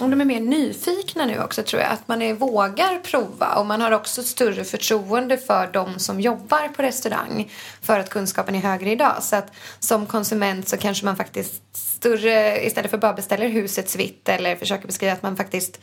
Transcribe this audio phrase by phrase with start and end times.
[0.00, 1.90] Och de är mer nyfikna nu också tror jag.
[1.90, 3.54] Att man är, vågar prova.
[3.54, 7.52] Och man har också större förtroende för de som jobbar på restaurang.
[7.82, 9.16] För att kunskapen är högre idag.
[9.20, 14.28] Så att som konsument så kanske man faktiskt större, istället för bara beställer husets vitt
[14.28, 15.80] eller försöker beskriva att man faktiskt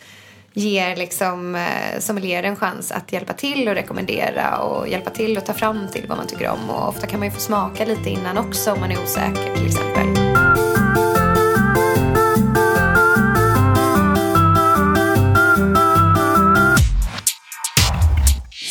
[0.56, 5.46] ger liksom eh, sommelier en chans att hjälpa till och rekommendera och hjälpa till och
[5.46, 6.70] ta fram till vad man tycker om.
[6.70, 9.68] Och ofta kan man ju få smaka lite innan också om man är osäker till
[9.68, 10.25] exempel.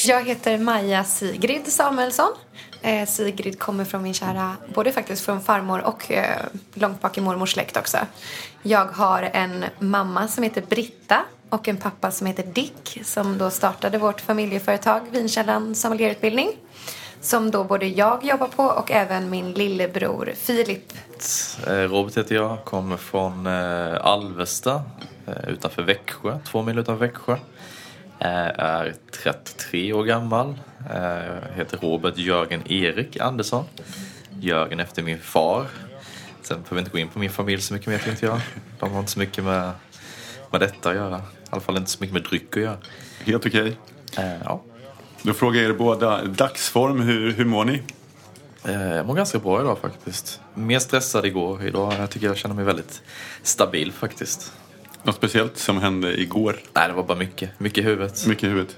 [0.06, 2.32] Jag heter Maja Sigrid Samuelsson.
[2.82, 6.40] Eh, Sigrid kommer från min kära, både faktiskt från farmor och eh,
[6.74, 7.98] långt bak i mormors släkt också.
[8.62, 13.50] Jag har en mamma som heter Britta och en pappa som heter Dick som då
[13.50, 16.50] startade vårt familjeföretag Vinkällan sommelierutbildning.
[17.20, 20.92] Som då både jag jobbar på och även min lillebror Filip.
[21.66, 24.82] Eh, Robert heter jag, kommer från eh, Alvesta
[25.26, 27.36] eh, utanför Växjö, två mil utanför Växjö.
[28.24, 30.54] Är 33 år gammal,
[31.54, 33.64] heter Robert Jörgen Erik Andersson.
[34.40, 35.66] Jörgen efter min far.
[36.42, 38.40] Sen behöver vi inte gå in på min familj så mycket vet inte jag.
[38.80, 39.72] De har inte så mycket med,
[40.50, 41.16] med detta att göra.
[41.16, 42.78] I alla fall inte så mycket med dryck att göra.
[43.24, 43.76] Helt okej.
[44.18, 44.62] Eh, ja.
[45.22, 47.82] Då frågar jag er båda, dagsform, hur, hur mår ni?
[48.64, 50.40] Eh, jag mår ganska bra idag faktiskt.
[50.54, 51.66] Mer stressad igår.
[51.66, 53.02] Idag jag tycker jag känner mig väldigt
[53.42, 54.52] stabil faktiskt.
[55.04, 56.56] Något speciellt som hände igår?
[56.72, 57.60] Nej, det var bara mycket.
[57.60, 58.26] Mycket i huvudet.
[58.26, 58.76] Mycket i huvudet.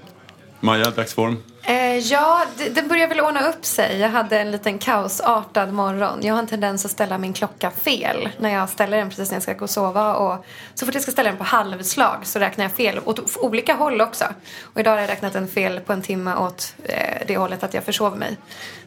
[0.59, 1.43] Maja, dagsform?
[1.63, 3.97] Eh, ja, det, det börjar väl ordna upp sig.
[3.97, 6.19] Jag hade en liten kaosartad morgon.
[6.21, 9.35] Jag har en tendens att ställa min klocka fel när jag ställer den precis när
[9.35, 10.15] jag ska gå och sova.
[10.15, 13.73] Och så fort jag ska ställa den på halvslag så räknar jag fel åt olika
[13.73, 14.25] håll också.
[14.63, 17.73] Och idag har jag räknat den fel på en timme åt eh, det hållet att
[17.73, 18.37] jag försover mig.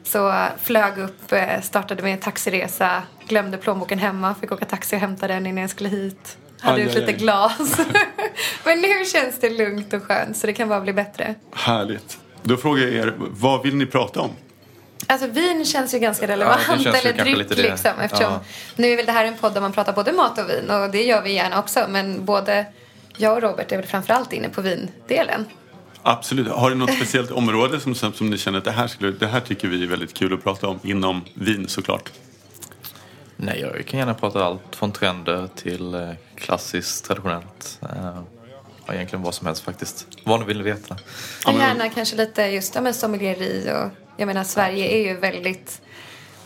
[0.02, 5.00] Så flög upp, eh, startade med en taxiresa, glömde plånboken hemma, fick åka taxi och
[5.00, 6.36] hämta den innan jag skulle hit.
[6.60, 7.12] Hade Aj, ut lite aj.
[7.12, 7.78] glas.
[8.64, 11.34] Men nu känns det lugnt och skönt så det kan bara bli bättre.
[11.52, 12.18] Härligt.
[12.42, 14.30] Då frågar jag er, vad vill ni prata om?
[15.06, 17.90] Alltså vin känns ju ganska relevant, Ja, känns eller dryck liksom.
[18.02, 18.40] Eftersom Ja.
[18.76, 20.90] nu är väl det här en podd där man pratar både mat och vin och
[20.90, 21.86] det gör vi gärna också.
[21.88, 22.66] Men både
[23.16, 25.44] jag och Robert är väl framförallt inne på vindelen.
[26.02, 26.48] Absolut.
[26.48, 29.26] Har ni något speciellt område som, som, som ni känner att det här, skulle, det
[29.26, 30.78] här tycker vi är väldigt kul att prata om?
[30.82, 32.10] Inom vin såklart.
[33.42, 37.78] Nej, jag kan gärna prata allt från trender till eh, klassiskt, traditionellt.
[37.82, 38.20] Eh,
[38.86, 40.06] ja, egentligen vad som helst faktiskt.
[40.24, 40.96] Vad ni vill veta.
[41.44, 45.16] Ja, men- Gärna kanske lite just ja, men sommelieri och jag menar Sverige är ju
[45.20, 45.80] väldigt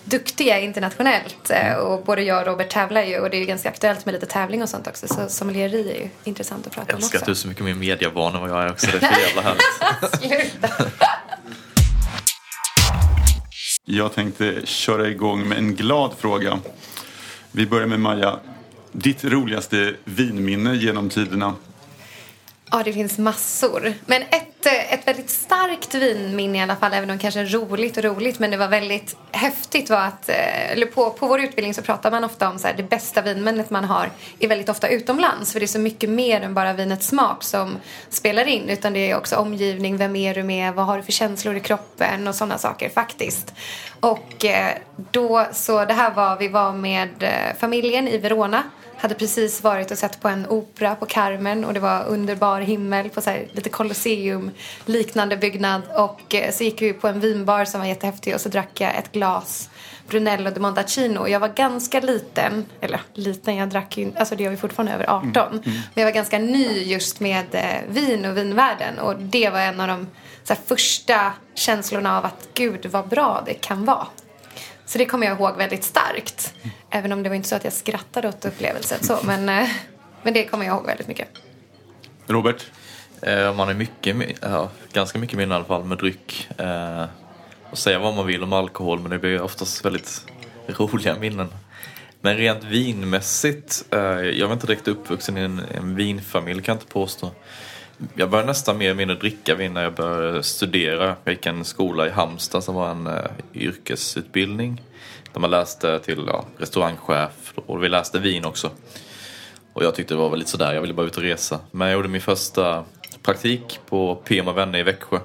[0.05, 3.69] duktiga internationellt eh, och både jag och Robert tävlar ju och det är ju ganska
[3.69, 6.95] aktuellt med lite tävling och sånt också så sommelieri är ju intressant att prata Jag
[6.97, 7.43] om älskar att du är också.
[7.43, 8.87] så mycket mer mediavan än vad jag är också.
[8.87, 10.51] Det är för jävla härligt.
[10.53, 10.69] Sluta.
[13.87, 16.59] Jag tänkte köra igång med en glad fråga.
[17.53, 18.39] Vi börjar med Maja.
[18.93, 21.55] Ditt roligaste vinminne genom tiderna?
[22.71, 23.95] Ja, det finns massor.
[24.07, 28.05] Men ett, eh, ett väldigt starkt vinminne i alla fall, även om kanske roligt och
[28.05, 31.83] roligt, men det var väldigt häftigt var att, eh, eller på, på vår utbildning så
[31.83, 35.53] pratar man ofta om så här, det bästa vinminnet man har är väldigt ofta utomlands,
[35.53, 37.77] för det är så mycket mer än bara vinets smak som
[38.09, 41.13] spelar in, utan det är också omgivning, vem är du med, vad har du för
[41.13, 43.55] känslor i kroppen och sådana saker faktiskt.
[44.01, 44.79] Och eh,
[45.11, 48.63] då, så det här var, vi var med familjen i Verona
[48.97, 53.09] hade precis varit och sett på en opera på Carmen och det var underbar himmel
[53.11, 54.51] på så lite Colosseum
[54.87, 55.83] liknande byggnad.
[55.97, 58.97] Och eh, så gick vi på en vinbar som var jättehäftig och så drack jag
[58.97, 59.71] ett glas
[60.09, 64.51] Brunello de Montalcino jag var ganska liten, eller liten, jag drack ju, alltså det gör
[64.51, 68.99] vi fortfarande över 18 men jag var ganska ny just med eh, vin och vinvärlden.
[68.99, 70.07] Och det var en av de
[70.49, 74.07] här, första känslorna av att gud vad bra det kan vara.
[74.87, 76.55] Så det kommer jag ihåg väldigt starkt.
[76.95, 78.99] Även om det var inte så att jag skrattade åt upplevelsen.
[79.03, 79.69] Så, men, eh,
[80.23, 81.29] men det kommer jag ihåg väldigt mycket.
[82.27, 82.67] Robert?
[83.23, 86.49] Eh, Man är mycket, ja, ganska mycket minne i alla fall med dryck.
[86.59, 87.05] Eh,
[87.71, 90.27] och säga vad man vill om alkohol men det blir oftast väldigt
[90.67, 91.49] roliga minnen.
[92.21, 96.83] Men rent vinmässigt, eh, jag var inte direkt uppvuxen i en, en vinfamilj kan jag
[96.83, 97.31] inte påstå.
[98.15, 101.17] Jag började nästan mer eller mindre dricka vin när jag började studera.
[101.25, 103.25] Jag gick en skola i Halmstad som var en eh,
[103.55, 104.83] yrkesutbildning.
[105.35, 108.71] Där man läste eh, till ja, restaurangchef och vi läste vin också.
[109.73, 111.61] Och jag tyckte det var väl lite sådär, jag ville bara ut och resa.
[111.71, 112.85] Men jag gjorde min första
[113.23, 115.19] praktik på PM och vänner i Växjö.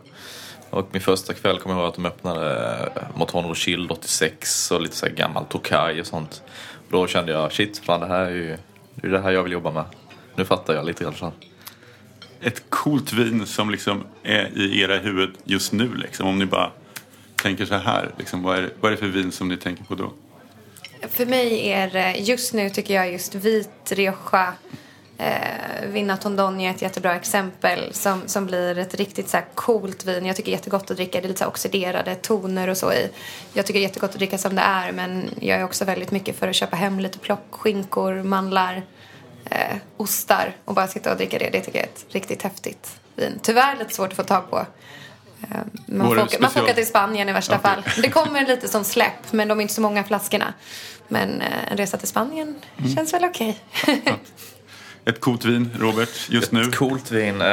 [0.70, 2.54] Och min första kväll kommer jag ihåg att de öppnade
[2.96, 6.44] eh, Motorn Mouton Rothschild 86 och lite så här gammal Tokaj och sånt.
[6.86, 8.58] Och då kände jag, shit, fan det här är ju
[8.96, 9.86] det, är det här jag vill jobba med.
[10.36, 11.32] Nu fattar jag lite i alla fall.
[12.42, 16.28] Ett coolt vin som liksom är i era huvud just nu liksom.
[16.28, 16.72] Om ni bara
[17.44, 18.12] tänker så här.
[18.18, 20.12] Liksom, vad, är, det- vad är det för vin som ni tänker på då?
[21.10, 24.54] För mig är det- just nu tycker jag just vit Rioja
[25.18, 30.06] eh, Vinna Tondoni är ett jättebra exempel som, som blir ett riktigt så här coolt
[30.06, 30.26] vin.
[30.26, 31.22] Jag tycker det är jättegott att dricka.
[31.22, 33.10] Det är lite så oxiderade toner och så i.
[33.54, 36.12] Jag tycker det är jättegott att dricka som det är men jag är också väldigt
[36.12, 38.84] mycket för att köpa hem lite plock, skinkor, mandlar,
[39.50, 41.50] eh, ostar och bara sitta och dricka det.
[41.50, 43.40] Det tycker jag är ett riktigt häftigt vin.
[43.44, 44.66] Tyvärr lite svårt att få tag på.
[45.42, 47.64] Eh, Man får, åka, man får åka till Spanien i värsta Okej.
[47.72, 47.84] fall.
[48.02, 50.54] Det kommer lite som släpp men de är inte så många flaskorna.
[51.08, 52.96] Men eh, en resa till Spanien Mm.
[52.96, 53.58] känns väl okej.
[55.06, 56.62] Ett coolt vin, Robert, just nu.
[56.62, 57.42] Ett coolt vin.
[57.42, 57.48] Eh,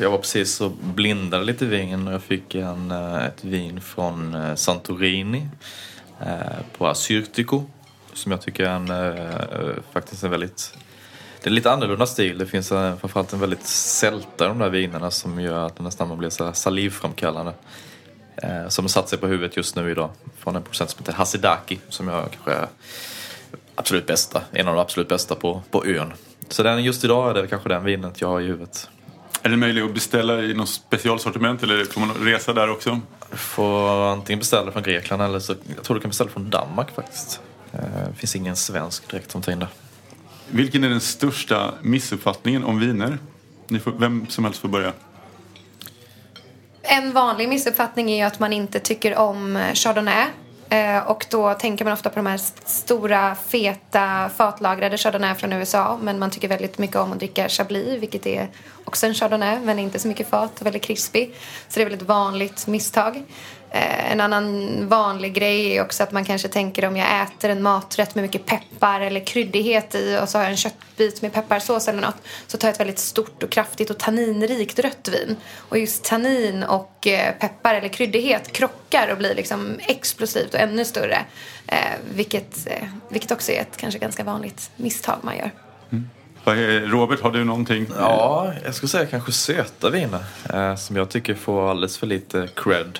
[0.00, 5.48] Jag var precis och blindade lite vin och jag fick en, ett vin från Santorini
[6.78, 7.64] på Assyrtiko
[8.12, 10.74] som jag tycker är en, faktiskt en väldigt
[11.42, 12.38] det är lite annorlunda stil.
[12.38, 15.82] Det finns eh, framförallt en väldigt sälta i de där vinerna som gör att det
[15.82, 17.52] nästan blir så salivframkallande.
[18.42, 20.10] Eh, som satt sig på huvudet just nu idag.
[20.38, 22.68] Från en producent som heter Hasidaki som jag kanske är
[23.74, 26.12] absolut bästa, en av de absolut bästa på, på ön.
[26.48, 28.88] Så den, just idag är det kanske den vinet jag har i huvudet.
[29.42, 33.00] Är det möjligt att beställa i något specialsortiment eller får man resa där också?
[33.30, 36.94] Du får antingen beställa från Grekland eller så jag tror du kan beställa från Danmark
[36.94, 37.40] faktiskt.
[37.72, 39.68] Eh, Det finns ingen svensk direkt som tar in det.
[40.52, 43.18] Vilken är den största missuppfattningen om viner?
[43.68, 44.92] Ni får, vem som helst får börja.
[46.82, 50.26] En vanlig missuppfattning är ju att man inte tycker om eh, Chardonnay.
[50.68, 55.98] Eh, och då tänker man ofta på de här stora, feta, fatlagrade Chardonnay från USA.
[56.02, 58.48] Men man tycker väldigt mycket om att dricka Chablis, vilket är
[58.84, 61.34] också en Chardonnay, men inte så mycket fat och väldigt krispig.
[61.68, 63.22] Så det är väl ett vanligt misstag.
[63.72, 67.62] Eh, en annan vanlig grej är också att man kanske tänker om jag äter en
[67.62, 71.88] maträtt med mycket peppar eller kryddighet i och så har jag en köttbit med pepparsås
[71.88, 75.36] eller något så tar jag ett väldigt stort och kraftigt och tanninrikt rött vin.
[75.56, 80.84] Och just tannin och eh, peppar eller kryddighet krockar och blir liksom explosivt och ännu
[80.84, 81.18] större.
[81.66, 81.76] Eh,
[82.14, 82.68] vilket,
[83.08, 85.50] vilket också är ett kanske ganska vanligt misstag man gör.
[86.44, 87.86] Är- Robert, har du någonting?
[87.98, 90.24] Ja, jag skulle säga kanske söta viner.
[90.54, 92.98] Eh, som jag tycker får alldeles för lite cred.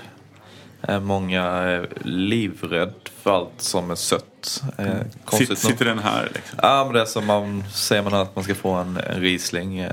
[0.88, 2.92] Eh, många är livrädd
[3.22, 4.62] för allt som är sött.
[4.78, 4.86] Eh,
[5.24, 5.72] konstigt Sitt, nog.
[5.72, 6.58] sitter den här liksom?
[6.62, 9.78] Ja, men det är som man säger man att man ska få en, en Riesling.
[9.78, 9.92] eh,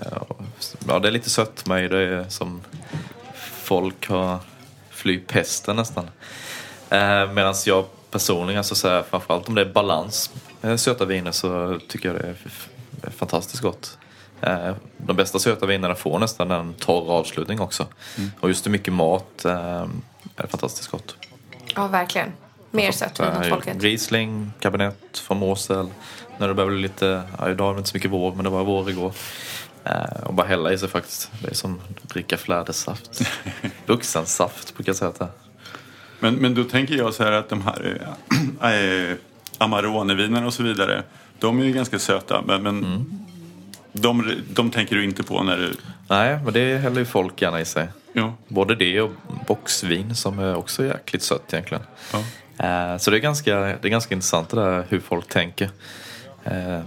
[0.87, 1.99] Ja, det är lite sötma i det.
[1.99, 2.61] är som
[3.63, 4.37] folk har
[4.89, 6.09] fly pesten nästan.
[6.89, 10.31] Eh, Medan jag personligen så säger framförallt om det är balans
[10.61, 12.27] med söta viner så tycker jag det
[13.07, 13.97] är fantastiskt gott.
[14.41, 17.85] Eh, De bästa söta vinerna får nästan en torr avslutning också.
[18.39, 19.85] Och just det mycket mat eh,
[20.37, 21.15] är fantastiskt gott.
[21.75, 22.31] Ja, verkligen.
[22.71, 23.83] Mer sött åt Eh, folket.
[23.83, 25.89] Riesling, Cabernet från Mosel.
[26.37, 28.49] När det börjar bli lite, ja, idag är det inte så mycket vår men det
[28.49, 29.13] var vår igår.
[29.83, 31.31] Eh, och bara hälla i sig faktiskt.
[31.41, 33.21] Det är som att dricka flädersaft.
[33.85, 35.31] Vuxensaft brukar jag säga att det är.
[36.19, 38.01] Men, men då tänker jag så här att de här
[38.61, 38.71] äh,
[39.11, 39.15] äh,
[39.57, 41.03] Amarone-vinerna och så vidare,
[41.39, 42.41] de är ju ganska söta.
[42.41, 43.19] Men, men Mm.
[43.93, 45.73] De, de tänker du inte på när du...
[46.09, 47.87] Nej, men det häller ju folk gärna i sig.
[48.13, 48.33] Ja.
[48.47, 49.11] Både det och
[49.47, 51.83] boxvin som är också jäkligt sött egentligen.
[52.13, 52.19] Ja.
[52.65, 55.69] Eh, Så det är, ganska, det är ganska intressant det där hur folk tänker.
[56.43, 56.81] Eh,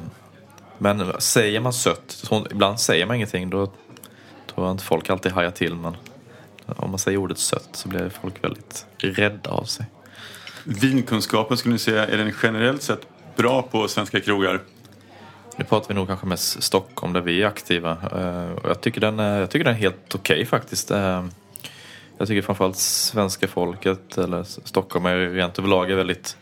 [0.78, 3.66] Men säger man sött, så ibland säger man ingenting då
[4.54, 5.96] tror jag inte folk alltid hajar till men
[6.76, 9.86] om man säger ordet sött så blir folk väldigt rädda av sig.
[10.64, 13.06] Vinkunskapen skulle ni säga, är den generellt sett
[13.36, 14.60] bra på svenska krogar?
[15.60, 17.90] Nu pratar vi nog kanske mest Stockholm där vi är aktiva.
[17.90, 20.90] Eh, och Jag tycker den är, jag tycker den är helt okej faktiskt.
[20.90, 21.24] Eh,
[22.18, 26.36] jag tycker framförallt svenska folket, eller Stockholm är rent överlag är väldigt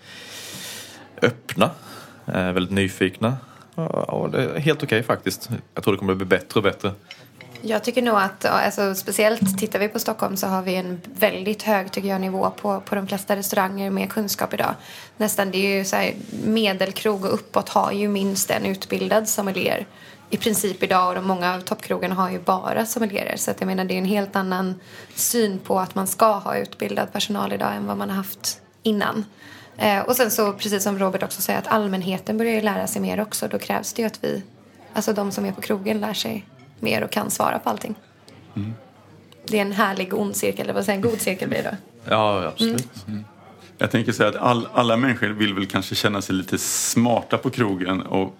[1.22, 1.70] öppna.
[2.26, 3.36] Eh, väldigt nyfikna.
[3.74, 5.50] Ja, Och det är helt okej faktiskt.
[5.74, 6.92] Jag tror det kommer bli bättre och bättre.
[7.62, 11.62] Jag tycker nog att, alltså, speciellt tittar vi på Stockholm så har vi en väldigt
[11.62, 14.74] hög tycker jag, nivå på, på de flesta restauranger med kunskap idag.
[15.16, 19.86] Nästan, det är ju så här, medelkrog och uppåt har ju minst en utbildad sommelier
[20.30, 23.36] i princip idag och de många av toppkrogarna har ju bara sommelierer.
[23.36, 24.80] Så att jag menar det är en helt annan
[25.14, 29.24] syn på att man ska ha utbildad personal idag än vad man har haft innan.
[29.76, 33.02] Eh, och sen så, precis som Robert också säger, att allmänheten börjar ju lära sig
[33.02, 33.48] mer också.
[33.48, 34.42] Då krävs det ju att vi,
[34.92, 36.46] alltså de som är på krogen lär sig
[36.80, 37.94] mer och kan svara på allting.
[39.46, 41.76] Det är en härlig ond cirkel, eller vad säger en god cirkel blir det då.
[42.10, 42.88] Ja, absolut.
[43.78, 47.50] Jag tänker säga att all, alla människor vill väl kanske känna sig lite smarta på
[47.50, 48.36] krogen och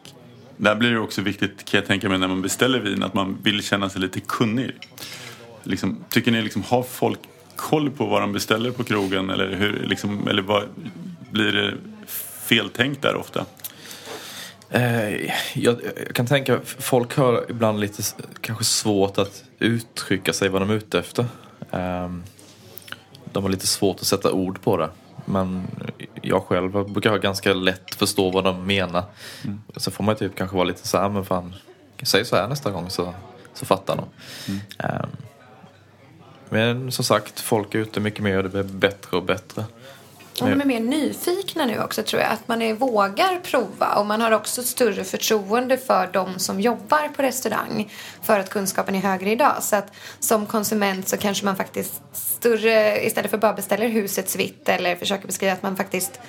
[0.56, 3.38] där blir det också viktigt kan jag tänka mig när man beställer vin att man
[3.42, 4.72] vill känna sig lite kunnig.
[5.62, 7.18] Liksom, tycker ni liksom har folk
[7.56, 10.62] koll på vad de beställer på krogen eller, hur, liksom, eller vad,
[11.30, 11.74] blir det
[12.46, 13.44] feltänkt där ofta?
[14.70, 15.80] Eh, jag,
[16.14, 18.02] kan tänka, folk har ibland lite
[18.40, 21.26] kanske svårt att uttrycka sig vad de är ute efter.
[21.70, 22.22] Ehm,
[23.32, 24.90] de har lite svårt att sätta ord på det.
[25.24, 25.66] Men
[26.22, 29.04] jag själv brukar ha ganska lätt förstå vad de menar.
[29.76, 31.54] Så får man typ kanske vara lite så här, men fan,
[32.02, 33.14] säg så här nästa gång så,
[33.54, 34.04] så fattar de.
[34.78, 35.10] Ehm,
[36.48, 39.64] men som sagt, folk är ute mycket mer och det blir bättre och bättre.
[40.44, 42.32] Och de är mer nyfikna nu också tror jag.
[42.32, 47.08] Att man är, vågar prova och man har också större förtroende för de som jobbar
[47.08, 47.92] på restaurang.
[48.22, 49.56] För att kunskapen är högre idag.
[49.60, 54.68] Så att som konsument så kanske man faktiskt större, istället för bara beställer husets vitt
[54.68, 56.20] eller försöker beskriva att man faktiskt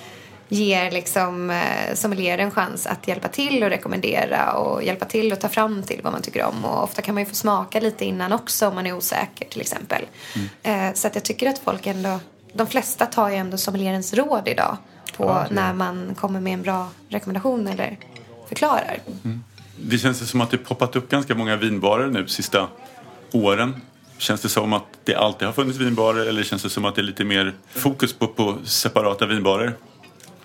[0.50, 5.40] ger liksom eh, sommelier en chans att hjälpa till och rekommendera och hjälpa till och
[5.40, 6.64] ta fram till vad man tycker om.
[6.64, 9.60] Och ofta kan man ju få smaka lite innan också om man är osäker till
[9.60, 10.06] exempel.
[10.62, 12.20] Eh, så att jag tycker att folk ändå,
[12.52, 14.76] de flesta tar ju ändå sommelierens råd idag
[15.16, 17.98] på Ja, när man kommer med en bra rekommendation eller
[18.48, 18.98] förklarar.
[19.76, 22.68] Det känns som att det poppat upp ganska många vinbarer nu sista
[23.32, 23.80] åren.
[24.18, 27.00] Känns det som att det alltid har funnits vinbarer eller känns det som att det
[27.00, 29.74] är lite mer fokus på, på separata vinbarer?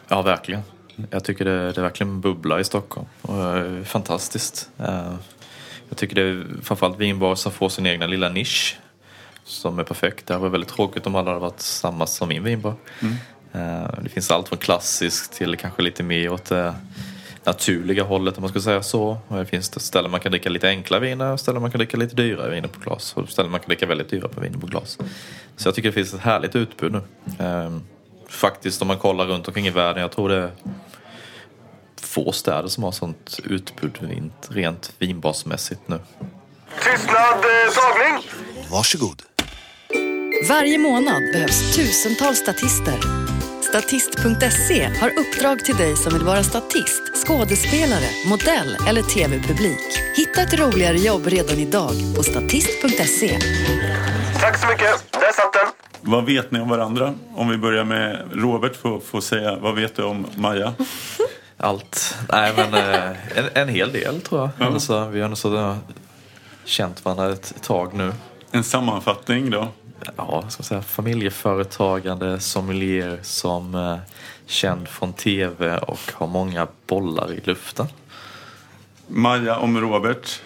[0.07, 0.62] Ja, verkligen.
[1.09, 3.07] Jag tycker det, det är verkligen bubbla i Stockholm.
[3.21, 4.69] Och, eh, fantastiskt.
[4.79, 5.15] Eh,
[5.89, 8.77] jag tycker det är framförallt vinbar som får sin egna lilla nisch.
[9.45, 10.27] Som är perfekt.
[10.27, 12.73] Det hade varit väldigt tråkigt om alla hade varit samma som min vinbar.
[13.53, 16.75] Eh, det finns allt från klassiskt till kanske lite mer åt det
[17.43, 19.17] naturliga hållet om man ska säga så.
[19.27, 21.79] Och det finns det ställen man kan dricka lite enkla viner och ställen man kan
[21.79, 23.13] dricka lite dyrare viner på glas.
[23.13, 24.97] Och ställen man kan dricka väldigt dyra på viner på glas.
[25.57, 27.01] Så jag tycker det finns ett härligt utbud nu.
[27.45, 27.77] Eh,
[28.29, 30.01] faktiskt om man kollar runt omkring i världen.
[30.01, 30.51] Jag tror det är
[32.01, 35.99] få städer som har sånt utbud rent, rent vinbarsmässigt nu.
[36.83, 38.29] Tystnad, eh, tagning!
[38.71, 39.34] Varsågod.
[40.49, 42.99] Varje månad behövs tusentals statister.
[43.61, 49.79] Statist.se har uppdrag till dig som vill vara statist, skådespelare, modell eller tv-publik.
[50.15, 53.39] Hitta ett roligare jobb redan idag på statist.se.
[54.39, 55.11] Tack så mycket.
[55.11, 55.67] Där satt den.
[56.01, 57.13] Vad vet ni om varandra?
[57.35, 60.73] Om vi börjar med Robert, får, får säga vad vet du om Maja?
[61.57, 62.15] Allt.
[62.31, 64.67] Nej men eh, en, en hel del tror jag.
[64.67, 65.75] Alltså, vi har nog
[66.65, 68.13] känt varandra ett tag nu.
[68.51, 69.67] En sammanfattning då?
[70.15, 73.97] Ja, ska man säga, familjeföretagande, sommelier som eh,
[74.45, 77.88] känd från tv och har många bollar i luften.
[79.07, 80.41] Maja om Robert.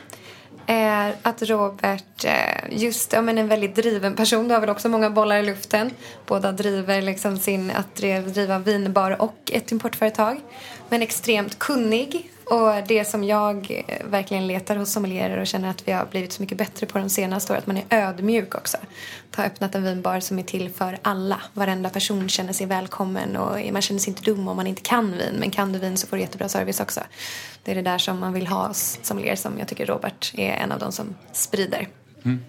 [0.66, 4.90] är att Robert, eh, just ja, men en väldigt driven person, du har väl också
[4.90, 5.92] många bollar i luften.
[6.26, 10.40] Båda driver liksom sin, att driva vinbar och ett importföretag.
[10.90, 15.88] Men extremt kunnig och det som jag eh, verkligen letar hos sommelierer och känner att
[15.88, 18.78] vi har blivit så mycket bättre på de senaste åren, att man är ödmjuk också.
[19.30, 21.42] Att ha öppnat en vinbar som är till för alla.
[21.54, 25.12] Varenda person känner sig välkommen och man känner sig inte dum om man inte kan
[25.12, 25.36] vin.
[25.40, 27.02] Men kan du vin så får du jättebra service också.
[27.64, 30.52] Det är det där som man vill ha hos sommelier som jag tycker Robert är
[30.52, 31.88] en av de som sprider.
[32.26, 32.40] Mm.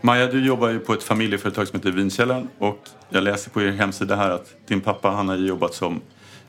[0.00, 3.70] Maja, du jobbar ju på ett familjeföretag som heter Vinkällan och jag läser på er
[3.70, 6.00] hemsida här att din pappa han har jobbat som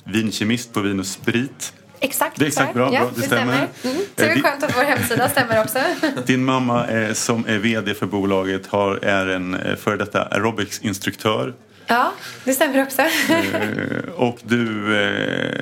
[0.04, 1.74] vinkemist på Vin och Sprit.
[2.02, 2.40] Exakt.
[2.40, 3.54] Det är exakt bra, ja, bra, det stämmer.
[3.56, 3.68] Mm.
[3.82, 5.80] Så det Eh, är di- skönt att vår hemsida stämmer också.
[6.26, 11.54] Din mamma eh, som är VD för bolaget har, är en eh, före detta aerobicsinstruktör
[11.88, 12.12] Ja,
[12.44, 13.02] det stämmer också.
[13.02, 15.62] Eh, och du, eh,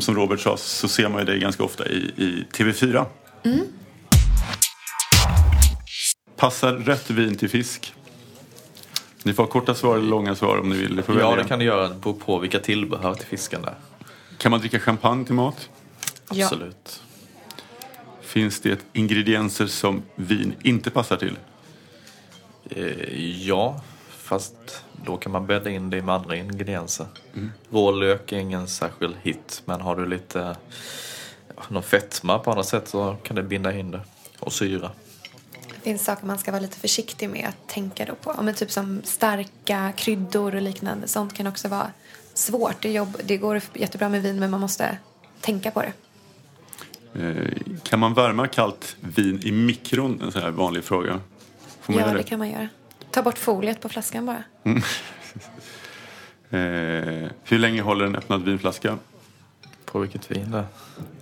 [0.00, 3.04] som Robert sa, så ser man ju dig ganska ofta i, i TV4.
[6.36, 7.94] Passar rött vin till fisk?
[9.22, 11.02] Ni får ha korta svar eller långa svar om ni vill.
[11.08, 11.36] Ja, välja.
[11.36, 11.88] det kan du göra.
[11.88, 13.74] Det beror på vilka tillbehör till fisken där.
[14.38, 15.68] kan man dricka champagne till mat?
[16.30, 16.44] Ja.
[16.44, 17.02] Absolut.
[18.20, 21.38] Finns det ingredienser som vin inte passar till?
[22.70, 27.06] Eh, ja, fast då kan man bädda in det med andra ingredienser.
[27.70, 30.56] Rå lök är ingen särskild hit, men har du lite
[31.68, 34.00] någon fetma på annat sätt så kan det binda in det.
[34.38, 34.90] Och syra.
[35.68, 38.42] Det finns saker man ska vara lite försiktig med att tänka då på.
[38.42, 41.08] Men typ som starka kryddor och liknande.
[41.08, 41.92] Sånt kan också vara
[42.34, 42.82] svårt.
[42.82, 44.98] Det, jobb, det går jättebra med vin men man måste
[45.40, 45.92] tänka på det.
[47.20, 50.20] Eh, kan man värma kallt vin i mikron?
[50.22, 51.20] En sån här vanlig fråga.
[51.80, 52.68] Får man Ja, göra det kan man göra.
[53.10, 54.42] Ta bort foliet på flaskan bara.
[56.50, 58.98] Eh, hur länge håller en öppnad vinflaska?
[59.84, 60.64] På vilket vin det är.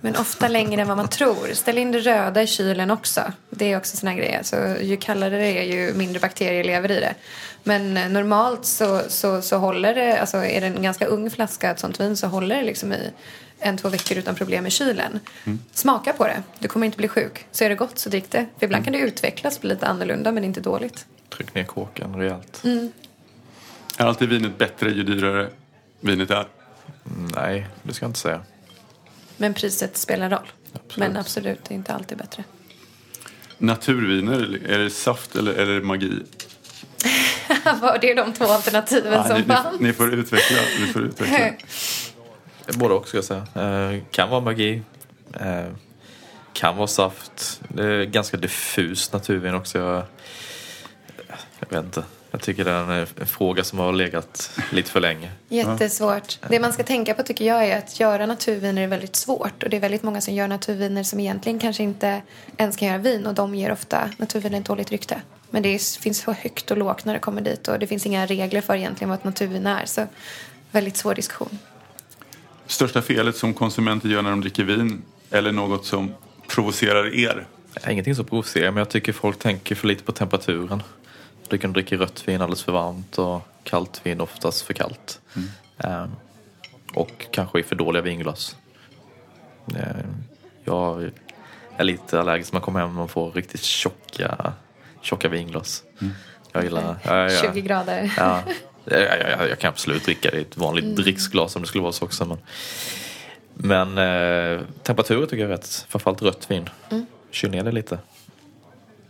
[0.00, 1.54] Men ofta längre än vad man tror.
[1.54, 3.20] Ställ in det röda i kylen också.
[3.50, 4.42] Det är också såna grejer.
[4.42, 7.14] Så ju kallare det är ju mindre bakterier lever i det.
[7.62, 11.70] Men eh, normalt så, så, så håller det, alltså är det en ganska ung flaska
[11.70, 13.10] ett sånt vin så håller det liksom i
[13.58, 15.20] en, två veckor utan problem i kylen.
[15.73, 16.42] Smaka på det.
[16.58, 17.46] Du kommer inte bli sjuk.
[17.52, 18.46] Så är det gott så drick det.
[18.58, 21.06] För ibland kan det utvecklas bli lite annorlunda men inte dåligt.
[21.37, 22.62] Tryck ner kåken rejält.
[23.99, 25.50] Är alltid vinet bättre ju dyrare
[26.00, 26.46] vinet är?
[27.37, 28.40] Nej, det ska jag inte säga.
[29.37, 30.49] Men priset spelar roll.
[30.73, 30.96] Absolut.
[30.96, 32.44] Men absolut, det är inte alltid bättre.
[33.58, 36.23] Naturviner, är det saft eller är det magi?
[38.00, 39.80] det är de två alternativen Ja, som ni, fanns.
[39.80, 40.58] ni, ni får utveckla.
[40.80, 41.38] Ni får utveckla.
[42.73, 43.47] Både och ska jag säga.
[43.54, 44.83] Eh, kan vara magi.
[45.40, 45.66] Eh,
[46.52, 47.61] kan vara saft.
[47.68, 49.78] Det är ganska diffust naturvin också.
[49.78, 50.02] Jag,
[51.61, 52.04] jag vet inte.
[52.30, 55.30] Jag tycker det är en, en fråga som har legat lite för länge.
[55.49, 56.38] Jättesvårt.
[56.49, 59.62] Det man ska tänka på tycker jag är att göra naturviner är väldigt svårt.
[59.62, 62.23] Och det är väldigt många som gör naturviner som egentligen kanske inte
[62.56, 63.26] ens kan göra vin.
[63.26, 65.21] Och de ger ofta naturviner ett dåligt rykte.
[65.50, 67.68] Men det är, finns så högt och lågt när det kommer dit.
[67.68, 69.87] Och det finns inga regler för egentligen vad ett naturvin är.
[69.87, 70.06] Så
[70.71, 71.59] väldigt svår diskussion.
[72.66, 76.14] Största felet som konsumenter gör när de dricker vin eller något som
[76.49, 77.47] provocerar er?
[77.90, 80.83] Ingenting som provocerar men jag tycker folk tänker för lite på temperaturen.
[81.49, 85.21] Du kan dricka rött vin alldeles för varmt och kallt vin oftast för kallt.
[85.78, 86.11] Ehm,
[86.94, 88.56] och kanske i för dåliga vinglas.
[89.76, 90.14] Ehm,
[90.64, 91.11] jag
[91.76, 94.52] är lite allergisk när man kommer hem och man får riktigt tjocka,
[95.00, 95.83] tjocka vinglas.
[96.52, 96.97] Jag gillar...
[97.04, 98.14] Ja, ja, 20 grader.
[98.16, 98.42] Ja,
[98.84, 101.92] jag, jag, jag kan absolut dricka det i ett vanligt dricksglas om det skulle vara
[101.92, 102.24] så också.
[102.24, 102.38] Men,
[103.54, 105.86] men eh, temperaturer tycker jag är rätt.
[105.88, 106.70] Framförallt rött vin.
[107.30, 107.98] Kyl ner det lite.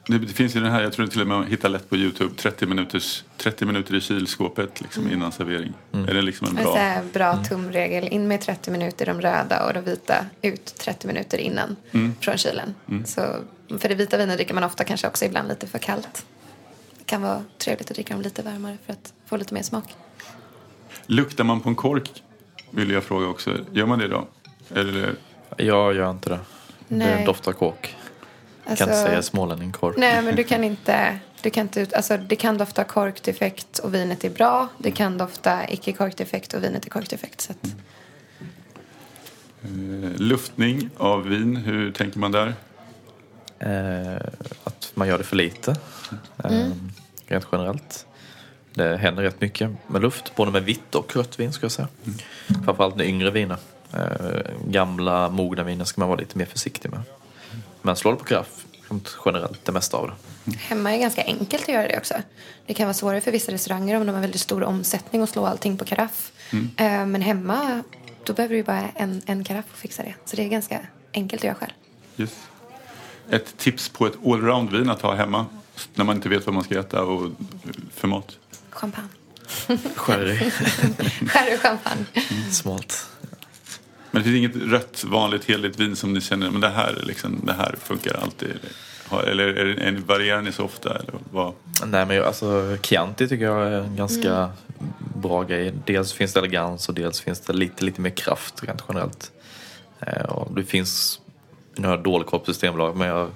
[0.06, 1.96] Det, det finns ju den här, jag tror till och med man hittar lätt på
[1.96, 5.72] Youtube, 30, minuters, 30 minuter i kylskåpet liksom, innan servering.
[5.92, 6.74] Är det liksom en En bra...
[6.74, 8.08] här bra tumregel.
[8.08, 11.76] In med 30 minuter de röda och de vita ut 30 minuter innan
[12.20, 12.74] från kylen.
[13.04, 13.20] Så,
[13.78, 16.26] för det vita vinet dricker man ofta kanske också ibland lite för kallt.
[17.14, 19.94] Det kan vara trevligt att dricka dem lite varmare för att få lite mer smak.
[21.06, 22.22] Luktar man på en kork?
[22.70, 23.58] Vill jag fråga också.
[23.72, 24.28] Gör man det då?
[24.74, 25.14] Eller,
[25.56, 26.40] Jag gör inte det.
[26.88, 27.24] Det Nej.
[27.24, 27.96] doftar kåk.
[28.66, 29.96] Alltså- kan inte säga smålänning kork.
[29.98, 31.18] Nej, men du kan inte...
[31.42, 34.68] Du kan inte ut, alltså, det kan dofta korkdefekt och vinet är bra.
[34.78, 37.40] Det kan dofta icke korkdefekt och vinet är korkdefekt.
[37.40, 37.66] Så att,
[39.62, 42.54] eh, luftning av vin, hur tänker man där?
[43.58, 44.16] Eh,
[44.64, 45.76] att man gör det för lite.
[46.44, 46.68] Eh,
[47.26, 48.06] Rent generellt.
[48.74, 51.88] Det händer rätt mycket med luft, både med vitt och rött vin ska jag säga.
[52.64, 53.56] Framförallt med yngre viner.
[53.92, 54.00] Eh,
[54.68, 57.00] gamla mogna viner ska man vara lite mer försiktig med.
[57.82, 60.10] Men slå det på kraft, rent generellt, det mesta av
[60.44, 60.56] det.
[60.56, 62.14] hemma är ganska enkelt att göra det också.
[62.66, 65.46] Det kan vara svårare för vissa restauranger om de har väldigt stor omsättning och slå
[65.46, 66.32] allting på karaff.
[66.52, 67.82] Eh, men hemma,
[68.24, 70.14] då behöver du ju bara en, en karaff och fixa det.
[70.24, 70.80] Så det är ganska
[71.14, 71.72] enkelt att göra själv.
[72.16, 72.36] Just.
[73.30, 75.46] Ett tips på ett allround-vin att ha hemma
[75.94, 77.30] när man inte vet vad man ska äta och
[77.94, 78.38] för mat.
[78.70, 79.08] Champagne.
[79.96, 80.50] Sherry,
[81.28, 82.04] Sherry och champagne.
[82.50, 83.06] smalt.
[84.10, 87.40] Men det finns inget rött vanligt heligt vin som ni känner men det här, liksom,
[87.46, 88.50] det här funkar alltid?
[89.26, 90.94] Eller är det, är det, varierar ni så ofta?
[90.94, 91.52] Eller vad?
[91.84, 94.50] Nej men alltså Chianti tycker jag är en ganska
[95.14, 95.74] bra grej.
[95.86, 99.32] Dels finns det elegans och dels finns det lite, lite mer kraft rent generellt.
[100.00, 101.20] Eh, och det finns,
[101.76, 103.30] nu har jag dålig koll på systembolag men jag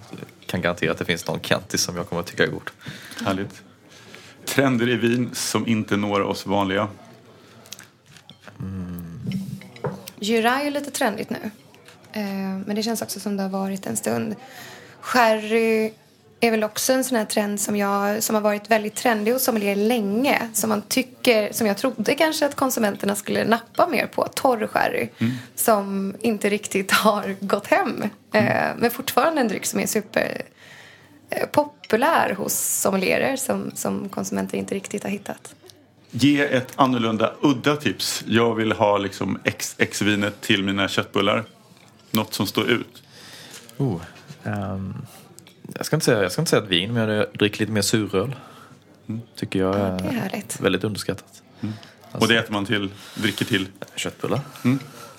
[0.47, 2.71] kan garantera att det finns någon Chianti som jag kommer att tycka är god.
[3.25, 3.63] Härligt.
[4.45, 6.89] Trender i vin som inte når oss vanliga.
[10.21, 11.51] Jura är ju lite trendigt nu.
[12.13, 12.23] Eh,
[12.67, 14.37] men det känns också som det har varit en stund.
[15.01, 15.93] Sherry
[16.41, 19.45] är väl också en sån här trend som, jag, som har varit väldigt trendig hos
[19.45, 20.49] sommelier länge.
[20.53, 24.29] Som man tycker, som jag trodde kanske att konsumenterna skulle nappa mer på.
[24.35, 25.09] Torr sherry.
[25.55, 28.05] Som inte riktigt har gått hem.
[28.33, 30.43] Eh, men fortfarande en dryck som är super
[31.31, 35.55] eh, populär hos sommelierer som, som konsumenter inte riktigt har hittat.
[36.11, 38.25] Ge ett annorlunda, udda tips.
[38.27, 41.45] Jag vill ha liksom XX-vinet till mina köttbullar.
[42.11, 43.03] Något som står ut.
[43.77, 44.03] Oh,
[44.45, 44.95] ehm,
[45.75, 47.83] jag, ska inte säga, jag ska inte säga ett vin men jag dricker lite mer
[47.83, 48.37] suröl.
[49.37, 50.61] Tycker jag det är är härligt.
[50.61, 51.43] väldigt underskattat.
[52.13, 53.67] Och det äter man till, dricker till.
[53.95, 54.41] Köttbullar.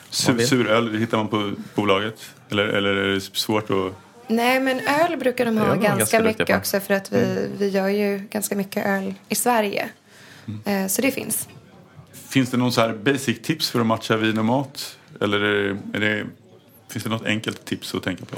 [0.09, 2.21] Sur, suröl, hittar man på bolaget.
[2.49, 3.93] Eller, eller är det svårt att...
[4.27, 7.87] Nej, men öl brukar de ha ganska, ganska mycket också för att vi, vi gör
[7.87, 9.89] ju ganska mycket öl i Sverige.
[10.65, 11.47] Eh, så det finns.
[12.29, 14.97] Finns det någon så här basic tips för att matcha vin och mat?
[15.21, 16.25] Eller är det, är det,
[16.89, 18.37] finns det något enkelt tips att tänka på?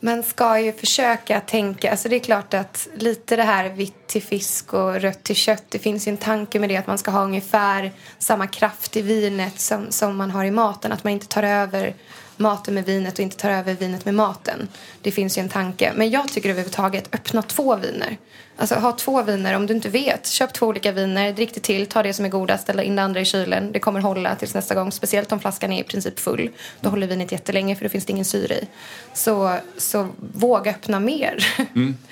[0.00, 4.22] Man ska ju försöka tänka, alltså det är klart att lite det här vitt till
[4.22, 7.10] fisk och rött till kött, det finns ju en tanke med det att man ska
[7.10, 11.26] ha ungefär samma kraft i vinet som, som man har i maten, att man inte
[11.26, 11.94] tar över
[12.38, 14.68] maten med vinet och inte tar över vinet med maten.
[15.02, 15.92] Det finns ju en tanke.
[15.96, 18.16] Men jag tycker överhuvudtaget öppna två viner.
[18.56, 20.26] Alltså ha två viner om du inte vet.
[20.26, 23.02] Köp två olika viner, drick det till, ta det som är godast, ställ in det
[23.02, 23.72] andra i kylen.
[23.72, 26.50] Det kommer hålla tills nästa gång, speciellt om flaskan är i princip full.
[26.80, 28.68] Då håller vinet jättelänge för då finns det ingen syre i.
[29.12, 31.46] Så, så våga öppna mer.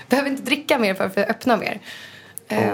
[0.08, 1.80] Behöver inte dricka mer för att öppna mer.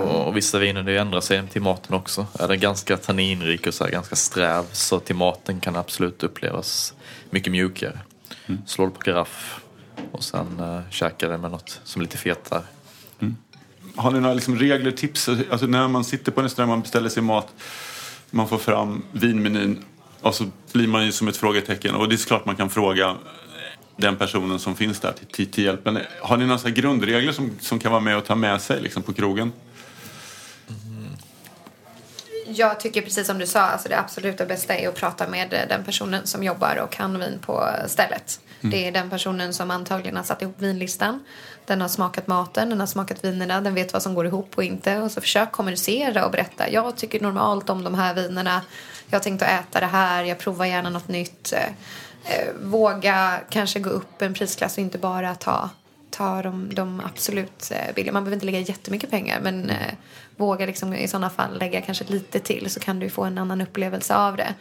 [0.02, 2.26] Och, vissa viner det ändrar sig till maten också.
[2.38, 6.94] Är den ganska tanninrik och så här, ganska sträv så till maten kan absolut upplevas
[7.30, 7.98] mycket mjukare.
[8.66, 9.60] Slå det på karaff
[10.12, 12.62] och sen uh, käka det med något som är lite fetare.
[13.96, 15.28] Har ni några liksom regler, tips?
[15.28, 17.48] Alltså när man sitter på en restaurang, man beställer sin mat,
[18.30, 19.84] man får fram vinmenyn
[20.20, 21.94] och så blir man ju som ett frågetecken.
[21.94, 23.16] Och det är klart man kan fråga
[23.96, 25.84] den personen som finns där till, till, hjälp.
[25.84, 29.02] Men har ni några grundregler som, som kan vara med och ta med sig liksom,
[29.02, 29.52] på krogen?
[32.46, 35.68] Jag tycker precis som du sa, alltså det absoluta bästa är att prata med eh,
[35.68, 38.40] den personen som jobbar och kan vin på stället.
[38.64, 41.24] Det är den personen som antagligen har satt ihop vinlistan.
[41.66, 44.64] Den har smakat maten, den har smakat vinerna, den vet vad som går ihop och
[44.64, 44.98] inte.
[44.98, 46.70] Och så försök kommunicera och berätta.
[46.70, 48.62] Jag tycker normalt om de här vinerna.
[49.06, 51.54] Jag har tänkt att äta det här, jag provar gärna något nytt.
[52.24, 55.70] Eh, våga kanske gå upp en prisklass och inte bara ta
[56.12, 58.12] ta de, de absolut eh, billiga.
[58.12, 59.94] Man behöver inte lägga jättemycket pengar men eh,
[60.36, 63.60] våga liksom i sådana fall lägga kanske lite till så kan du få en annan
[63.60, 64.54] upplevelse av det.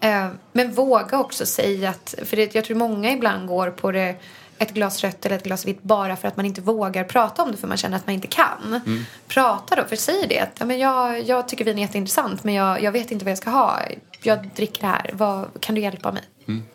[0.00, 4.16] Eh, men våga också säga att, för det, jag tror många ibland går på det
[4.58, 7.50] ett glas rött eller ett glas vitt bara för att man inte vågar prata om
[7.50, 8.80] det för man känner att man inte kan.
[9.28, 12.54] Prata då, för säg det att ja, men jag, jag tycker vin är jätteintressant men
[12.54, 13.78] jag, jag vet inte vad jag ska ha.
[14.22, 16.22] Jag dricker det här, vad, kan du hjälpa mig?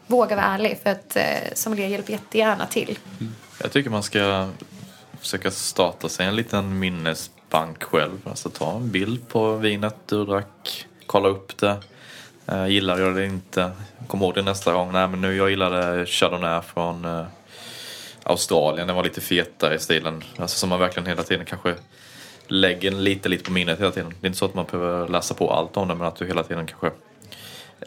[0.07, 2.99] Våga vara ärlig för att eh, sommelier hjälper jättegärna till.
[3.19, 3.35] Mm.
[3.61, 4.49] Jag tycker man ska
[5.19, 8.17] försöka starta sig en liten minnesbank själv.
[8.23, 11.77] Alltså ta en bild på vinet du drack, kolla upp det.
[12.47, 13.71] Eh, gillar jag det inte?
[14.07, 14.91] Kom ihåg det nästa gång.
[14.91, 17.25] Nej men nu jag gillade Chardonnay från eh,
[18.23, 18.87] Australien.
[18.87, 20.23] Den var lite fetare i stilen.
[20.37, 21.75] Alltså som man verkligen hela tiden kanske
[22.47, 24.13] lägger lite, lite på minnet hela tiden.
[24.21, 26.25] Det är inte så att man behöver läsa på allt om det men att du
[26.25, 26.91] hela tiden kanske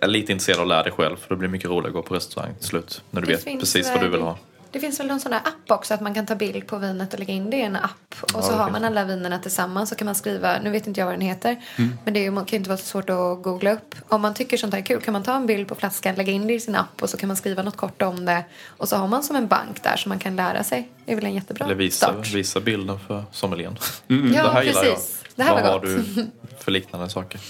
[0.01, 1.17] är lite intresserad av att lära dig själv.
[1.17, 3.03] För det blir mycket roligare att gå på restaurang till slut.
[3.11, 4.39] När du Det vet precis vad du väl- vill ha.
[4.73, 7.13] Det finns väl någon sån där app också att man kan ta bild på vinet
[7.13, 8.15] och lägga in det i en app.
[8.23, 11.01] Och Ja, så har man alla vinerna tillsammans så kan man skriva, nu vet inte
[11.01, 11.93] jag vad den heter, Mm.
[12.05, 13.95] men det är, kan ju inte vara så svårt att googla upp.
[14.09, 16.33] Om man tycker sånt här är kul kan man ta en bild på flaskan, lägga
[16.33, 18.45] in det i sin app och så kan man skriva något kort om det.
[18.67, 20.89] Och så har man som en bank där som man kan lära sig.
[21.05, 22.33] Det är väl en jättebra Eller visa, start.
[22.33, 23.77] visa bilden för sommelieren.
[24.09, 24.95] Ja, det här gillar jag.
[24.95, 25.23] precis.
[25.37, 25.89] Det här Vad var har gott.
[26.15, 26.27] du
[26.59, 27.41] för liknande saker?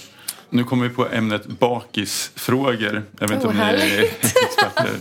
[0.53, 3.03] Nu kommer vi på ämnet bakisfrågor.
[3.19, 4.89] Jag vet inte Oh, om ni är experter.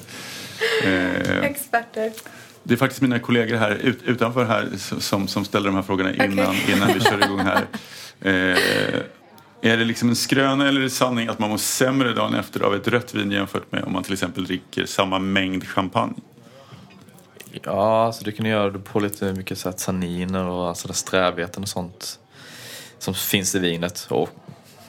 [0.85, 2.13] Eh, Experter.
[2.63, 4.69] Det är faktiskt mina kollegor här ut, utanför här
[5.01, 7.65] som, som ställer de här frågorna innan, innan vi kör igång här.
[8.23, 8.57] Eh,
[9.63, 12.61] är det liksom en skröna eller är det sanning att man mår sämre dagen efter
[12.61, 16.15] av ett rött vin jämfört med om man till exempel dricker samma mängd champagne?
[17.63, 21.63] Ja, alltså du kan göra det på lite mycket så här tanniner och alltså strävheten
[21.63, 22.19] och sånt
[22.99, 24.07] som finns i vinet.
[24.11, 24.29] Och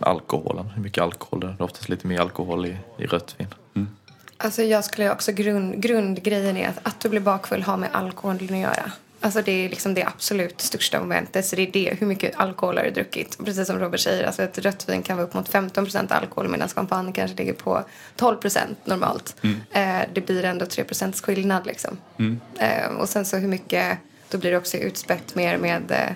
[0.04, 1.52] alkoholen, hur mycket alkohol det är.
[1.52, 3.48] Det är oftast lite mer alkohol i, i rött vin.
[4.44, 8.54] Alltså jag skulle också grund, grundgrejen är att, att du blir bakfull har med alkoholen
[8.54, 8.92] att göra.
[9.24, 11.46] Alltså det är liksom det absolut största momentet.
[11.46, 13.38] Så det är det, hur mycket alkohol har du druckit?
[13.46, 16.68] Precis som Robert säger, alltså ett rött vin kan vara upp mot 15% alkohol medan
[16.70, 17.84] champagne kanske ligger på
[18.18, 19.36] 12% normalt.
[19.72, 21.98] Eh, det blir ändå 3% skillnad liksom.
[22.60, 23.98] Eh, och sen så hur mycket,
[24.30, 26.16] då blir det också utspätt mer med eh,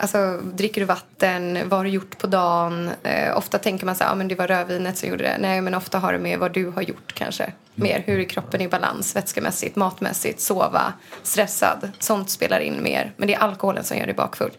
[0.00, 1.68] Alltså, dricker du vatten?
[1.68, 2.90] Vad har du gjort på dagen?
[3.02, 5.36] Eh, ofta tänker man så här, ah, men det var rödvinet som gjorde det.
[5.38, 7.52] Nej, men ofta har det med vad du har gjort kanske.
[7.74, 11.90] Mer hur är kroppen i balans, vätskemässigt, matmässigt, sova, stressad.
[11.98, 13.12] Sånt spelar in mer.
[13.16, 14.50] Men det är alkoholen som gör dig bakfull.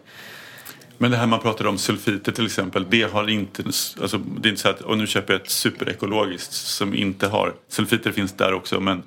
[0.98, 3.62] Men det här man pratar om, sulfiter till exempel, det har inte,
[4.00, 7.54] alltså det är inte så att och nu köper jag ett superekologiskt som inte har,
[7.68, 9.02] sulfiter finns där också men,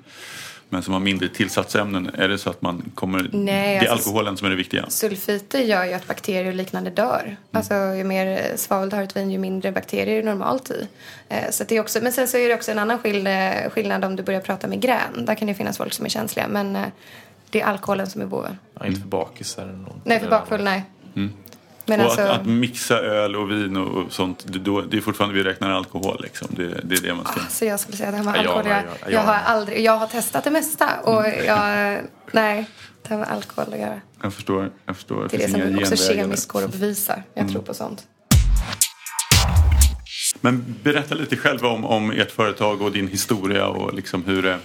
[0.74, 2.10] men som har mindre tillsatsämnen.
[2.14, 4.84] Är det så att man kommer, Nej, det är alltså- alkoholen som är det viktiga?
[4.88, 7.36] Sulfiter gör ju att bakterier och liknande dör.
[7.52, 10.70] Alltså ju mer svavel du har i ett vin ju mindre bakterier är det normalt
[10.70, 10.88] i.
[11.28, 13.28] Eh, så det är också, men sen så är det också en annan skill-
[13.70, 15.24] skillnad om du börjar prata migrän.
[15.24, 16.82] Där kan det finnas folk som är känsliga men eh,
[17.50, 18.58] det är alkoholen som är boven.
[18.80, 19.94] Ja, inte för bakis är det nog.
[20.04, 20.82] Nej, för bakfull nej.
[21.86, 25.00] Men och alltså, att, att mixa öl och vin och, sånt, det, då, det är
[25.00, 26.48] fortfarande, vi räknar alkohol liksom.
[26.50, 27.40] Det, det är det man ska...
[27.48, 29.96] Så jag skulle säga det här med alkohol, jag, jag- jag, jag har aldrig, jag
[29.96, 31.98] har testat det mesta och jag,
[32.32, 32.66] nej,
[33.02, 34.00] det har med alkohol att göra.
[34.22, 34.70] Jag förstår.
[34.86, 35.28] Jag förstår.
[35.30, 37.22] Det är det som också kemiskt går att bevisa.
[37.34, 37.52] Jag Mm.
[37.52, 38.02] tror på sånt.
[40.40, 44.58] Men berätta lite själva om, om ert företag och din historia och liksom hur det...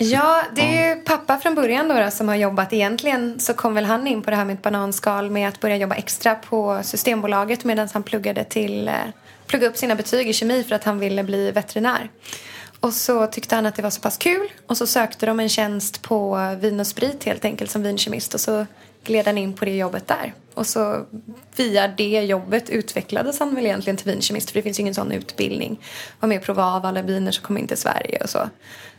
[0.00, 2.72] Ja, det är ju pappa från början då, då som har jobbat.
[2.72, 5.76] Egentligen så kom väl han in på det här med ett bananskal med att börja
[5.76, 8.94] jobba extra på Systembolaget medan han pluggade till, eh,
[9.46, 12.10] pluggade upp sina betyg i kemi för att han ville bli veterinär.
[12.80, 15.48] Och så tyckte han att det var så pass kul och så sökte de en
[15.48, 18.66] tjänst på Vin och Sprit helt enkelt som vinkemist och så
[19.04, 20.34] gled han in på det jobbet där.
[20.54, 21.06] Och så
[21.56, 25.12] via det jobbet utvecklades han väl egentligen till vinkemist för det finns ju ingen sån
[25.12, 25.80] utbildning.
[26.20, 28.48] Var med och prova av alla viner som kom in till Sverige och så.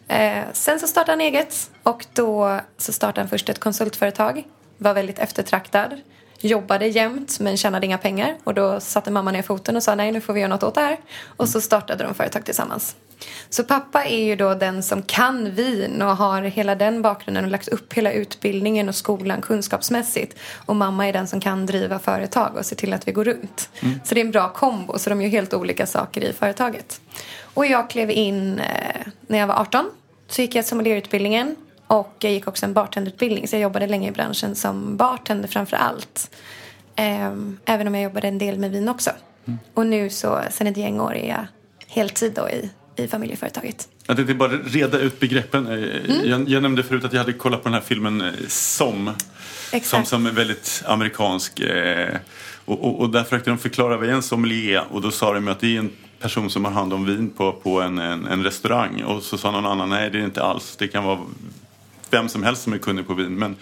[0.10, 4.44] Eh, sen så startade han eget och då så startade han först ett konsultföretag.
[4.78, 6.02] Var väldigt eftertraktad.
[6.42, 8.38] Jobbade jämt men tjänade inga pengar.
[8.44, 10.76] Och då satte mamma ner foten och sa nej nu får vi göra något åt
[10.76, 10.98] det här.
[11.38, 12.96] Och så startade de företag tillsammans.
[13.50, 17.52] Så pappa är ju då den som kan vin och har hela den bakgrunden och
[17.52, 20.40] lagt upp hela utbildningen och skolan kunskapsmässigt.
[20.66, 23.70] Och mamma är den som kan driva företag och se till att vi går runt.
[24.04, 27.02] Så det är en bra kombo, så de gör helt olika saker i företaget.
[27.54, 29.86] Och jag klev in eh, när jag var 18
[30.30, 31.56] så gick jag sommelierutbildningen
[31.88, 33.48] och jag gick också en bartenderutbildning.
[33.48, 36.36] Så jag jobbade länge i branschen som bartender framför allt.
[36.96, 39.10] Ehm, även om jag jobbade en del med vin också.
[39.74, 41.46] Och nu så, sen ett gäng år är jag
[41.88, 42.70] heltid då i,
[43.04, 43.88] i familjeföretaget.
[44.08, 45.68] Jag tänkte bara reda ut begreppen.
[45.68, 46.30] Eh, Mm.
[46.30, 49.06] Jag, jag nämnde förut att jag hade kollat på den här filmen eh, Som.
[49.06, 49.16] Som,
[49.72, 50.08] Exakt.
[50.08, 51.60] som är väldigt amerikansk.
[51.60, 52.16] eh,
[52.66, 54.84] Och, och, och där försökte de förklara vad en sommelier.
[54.92, 57.52] Och då sa de att det är en person som har hand om vin på,
[57.54, 59.04] på en, en, en restaurang.
[59.04, 60.76] Och så sa någon annan, nej det är det inte alls.
[60.76, 61.20] Det kan vara
[62.10, 63.36] vem som helst som är kunnig på vin.
[63.36, 63.56] Men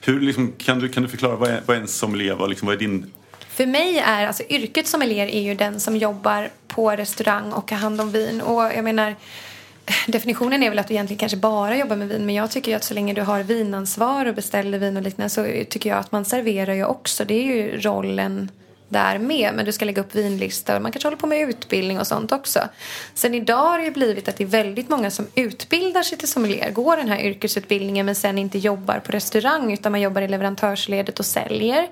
[0.00, 2.34] hur, liksom, kan, du, kan du förklara vad är, vad är en sommelier?
[2.34, 3.12] Vad, liksom, vad är din...
[3.48, 7.78] För mig är alltså yrket sommelier är ju den som jobbar på restaurang och har
[7.78, 8.40] hand om vin.
[8.40, 9.16] Och jag menar,
[10.06, 12.26] definitionen är väl att du egentligen kanske bara jobbar med vin.
[12.26, 15.30] Men jag tycker ju att så länge du har vinansvar och beställer vin och liknande
[15.30, 17.24] så tycker jag att man serverar ju också.
[17.24, 18.50] Det är ju rollen
[18.92, 19.54] där med.
[19.54, 20.78] Men du ska lägga upp vinlistor.
[20.78, 22.60] Man kanske håller på med utbildning och sånt också.
[23.14, 26.28] Sen idag har det ju blivit att det är väldigt många som utbildar sig till
[26.28, 26.70] sommelier.
[26.70, 31.18] Går den här yrkesutbildningen men sen inte jobbar på restaurang utan man jobbar i leverantörsledet
[31.18, 31.88] och säljer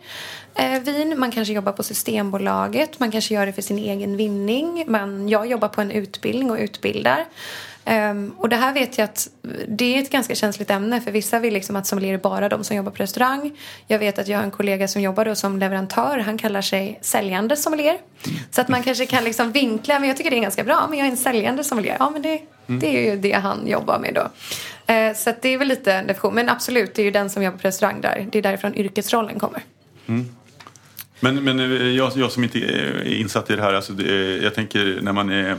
[0.54, 1.20] eh, vin.
[1.20, 3.00] Man kanske jobbar på Systembolaget.
[3.00, 4.84] Man kanske gör det för sin egen vinning.
[4.88, 7.26] Man, jag jobbar på en utbildning och utbildar.
[7.84, 9.28] Um, och det här vet jag att
[9.68, 12.64] det är ett ganska känsligt ämne för vissa vill liksom att sommelier är bara de
[12.64, 13.52] som jobbar på restaurang.
[13.86, 16.18] Jag vet att jag har en kollega som jobbar då som leverantör.
[16.18, 17.98] Han kallar sig säljande sommelier.
[18.50, 20.86] Så att man kanske kan liksom vinkla, men jag tycker det är ganska bra.
[20.90, 21.96] Men jag är en säljande sommelier.
[21.98, 24.22] Ja, men det, det är ju det han jobbar med då.
[24.94, 26.34] Uh, så att det är väl lite en definition.
[26.34, 28.28] Men absolut, det är ju den som jobbar på restaurang där.
[28.32, 29.62] Det är därifrån yrkesrollen kommer.
[30.06, 30.28] Mm.
[31.20, 34.54] Men, men eh, jag, jag som inte är insatt i det här, alltså eh, jag
[34.54, 35.56] tänker när man är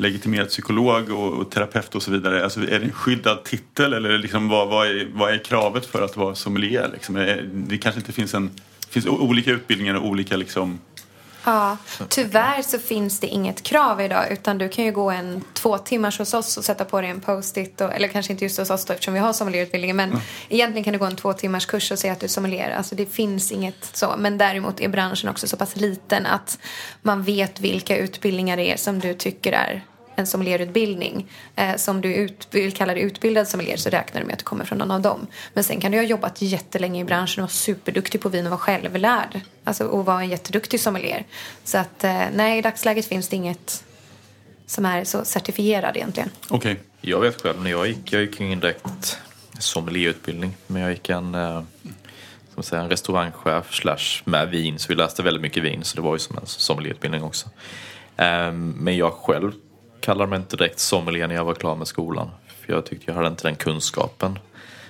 [0.00, 4.18] legitimerad psykolog och, och terapeut och så vidare, alltså är det en skyddad titel eller
[4.18, 6.90] liksom vad, vad, är, vad är kravet för att vara sommelier?
[6.92, 7.14] Liksom?
[7.52, 8.50] Det kanske inte finns en
[8.90, 10.80] det finns olika utbildningar och olika liksom...
[11.44, 11.76] Ja,
[12.08, 16.18] tyvärr så finns det inget krav idag utan du kan ju gå en två timmars
[16.18, 18.92] hos oss och sätta på dig en post-it eller kanske inte just hos oss då
[18.92, 22.12] eftersom vi har sommelierutbildningen men egentligen kan du gå en två timmars kurs och säga
[22.12, 22.70] att du är sommelier.
[22.70, 26.58] Alltså det finns inget så men däremot är branschen också så pass liten att
[27.02, 29.84] man vet vilka utbildningar det är som du tycker är
[30.16, 31.26] en sommelierutbildning.
[31.56, 34.44] Eh, som du ut, vill kalla dig utbildad sommelier så räknar du med att du
[34.44, 35.26] kommer från någon av dem.
[35.54, 38.50] Men sen kan du ha jobbat jättelänge i branschen och vara superduktig på vin och
[38.50, 39.40] vara självlärd.
[39.64, 41.24] Alltså och vara en jätteduktig sommelier.
[41.64, 43.84] Så att eh, nej, i dagsläget finns det inget
[44.66, 46.30] som är så certifierad egentligen.
[46.48, 46.80] Okej.
[47.00, 49.18] Jag vet själv när jag gick, jag gick ingen direkt
[49.58, 50.56] sommelierutbildning.
[50.66, 51.62] Men jag gick en, eh,
[52.54, 54.78] man säga, en restaurangchef slash med vin.
[54.78, 55.84] Så vi läste väldigt mycket vin.
[55.84, 57.48] Så det var ju som en sommelierutbildning också.
[58.16, 59.52] Eh, Men jag själv
[60.00, 62.30] kallar mig inte direkt sommelier när jag var klar med skolan.
[62.60, 64.38] För jag tyckte jag hade inte den kunskapen.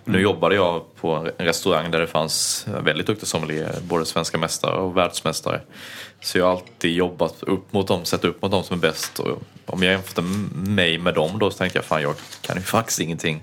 [0.05, 4.77] Nu jobbade jag på en restaurang där det fanns väldigt duktiga sommelier, både svenska mästare
[4.77, 5.61] och världsmästare.
[6.21, 9.19] Så jag har alltid jobbat upp mot dem, sett upp mot dem som är bäst.
[9.19, 12.63] Och om jag jämförde mig med dem då så tänkte jag fan jag kan ju
[12.63, 13.43] faktiskt ingenting.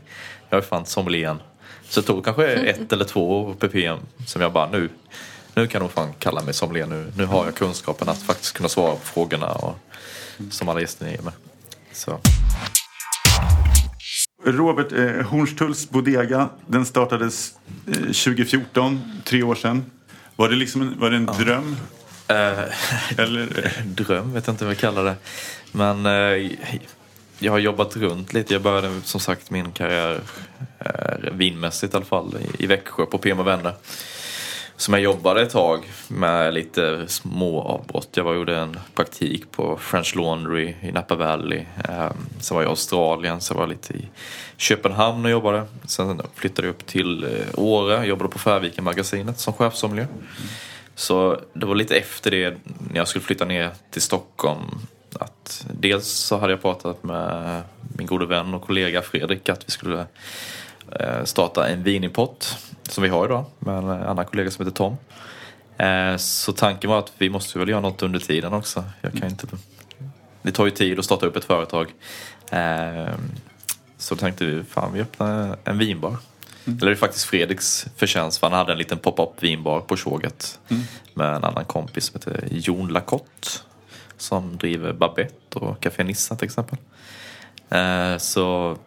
[0.49, 1.41] Jag är fan sommelieren.
[1.89, 4.89] Så det tog kanske ett eller två ppm som jag bara nu,
[5.53, 7.11] nu kan nog fan kalla mig sommelier nu.
[7.17, 9.75] Nu har jag kunskapen att faktiskt kunna svara på frågorna och,
[10.51, 11.33] som alla gäster ger mig.
[11.97, 12.19] Så.
[14.45, 17.53] Robert eh, Hornstulls Bodega, den startades
[17.87, 19.85] eh, 2014, tre år sedan.
[20.35, 21.75] Var det, liksom en, var det en dröm?
[22.27, 22.59] Eh,
[23.17, 23.73] Eller?
[23.85, 25.15] dröm, vet jag inte vad jag kallar det.
[25.71, 26.51] Men eh,
[27.39, 28.53] jag har jobbat runt lite.
[28.53, 30.21] Jag började som sagt min karriär
[30.79, 33.73] eh, vinmässigt i alla fall i, i Växjö på PM och Vänner.
[34.77, 38.09] Som jag jobbade ett tag med lite små avbrott.
[38.13, 41.65] Jag var gjorde en praktik på French Laundry i Napa Valley.
[41.89, 44.09] Ehm, sen var jag i Australien, sen var jag lite i
[44.57, 45.63] Köpenhamn och jobbade.
[45.85, 50.07] Sen flyttade jag upp till eh, Åre, jobbade på Färviken-magasinet som chefsommelier.
[50.95, 52.57] Så det var lite efter det,
[52.89, 54.61] när jag skulle flytta ner till Stockholm,
[55.19, 57.61] att dels så hade jag pratat med
[57.97, 60.05] min gode vän och kollega Fredrik att vi skulle
[60.99, 62.45] eh, starta en vinimport
[62.91, 64.97] som vi har idag med en annan kollega som heter Tom.
[65.77, 68.83] Eh, Så tanken var att vi måste väl göra något under tiden också.
[69.01, 69.47] Jag kan inte...
[70.41, 71.93] Det tar ju tid att starta upp ett företag.
[72.51, 73.13] Eh,
[73.97, 76.17] Så tänkte vi, fan vi öppnar en vinbar.
[76.65, 80.59] Eller det är faktiskt Fredriks förtjänst för han hade en liten pop-up vinbar på tåget
[81.13, 83.49] med en annan kompis som heter Jon Lacotte
[84.17, 86.77] som driver Babette och Café Nissa till exempel.
[87.69, 88.77] Eh, Så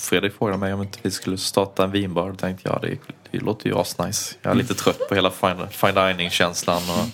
[0.00, 2.30] Fredrik frågade mig om inte vi skulle starta en vinbar.
[2.30, 2.98] Då tänkte jag, det,
[3.30, 4.36] det låter ju asnice.
[4.42, 6.82] Jag är lite trött på hela fine, fine dining-känslan.
[6.82, 7.06] Och,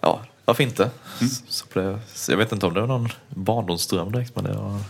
[0.00, 0.90] ja, varför inte?
[1.48, 4.80] Så blev, så jag vet inte om det var någon barndomsdröm direkt, men det var,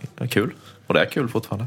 [0.00, 0.54] det var kul.
[0.86, 1.66] Och det är kul fortfarande.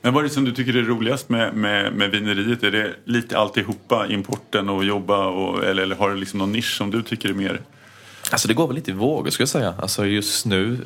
[0.00, 2.62] Men vad är det som du tycker är roligast med, med, med vineriet?
[2.62, 5.26] Är det lite alltihopa, importen och jobba?
[5.26, 7.60] Och, eller, eller har det liksom någon nisch som du tycker är mer...
[8.30, 9.74] Alltså det går väl lite i vågor skulle jag säga.
[9.78, 10.78] Alltså just nu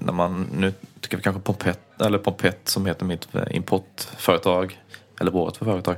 [0.00, 4.78] när man, nu tycker vi kanske Pompett, eller Pompett som heter mitt eh, importföretag,
[5.20, 5.96] eller vårt företag,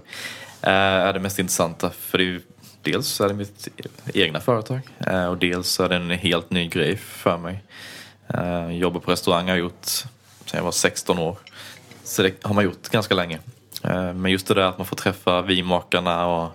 [0.62, 1.90] eh, är det mest intressanta.
[1.90, 2.40] För det är ju,
[2.82, 3.68] dels är det mitt
[4.14, 7.64] egna företag eh, och dels är det en helt ny grej för mig.
[8.28, 10.06] Eh, jobbar på restaurang har jag gjort sedan
[10.52, 11.38] jag var 16 år.
[12.04, 13.38] Så det har man gjort ganska länge.
[14.14, 16.52] Men just det där att man får träffa vinmakarna och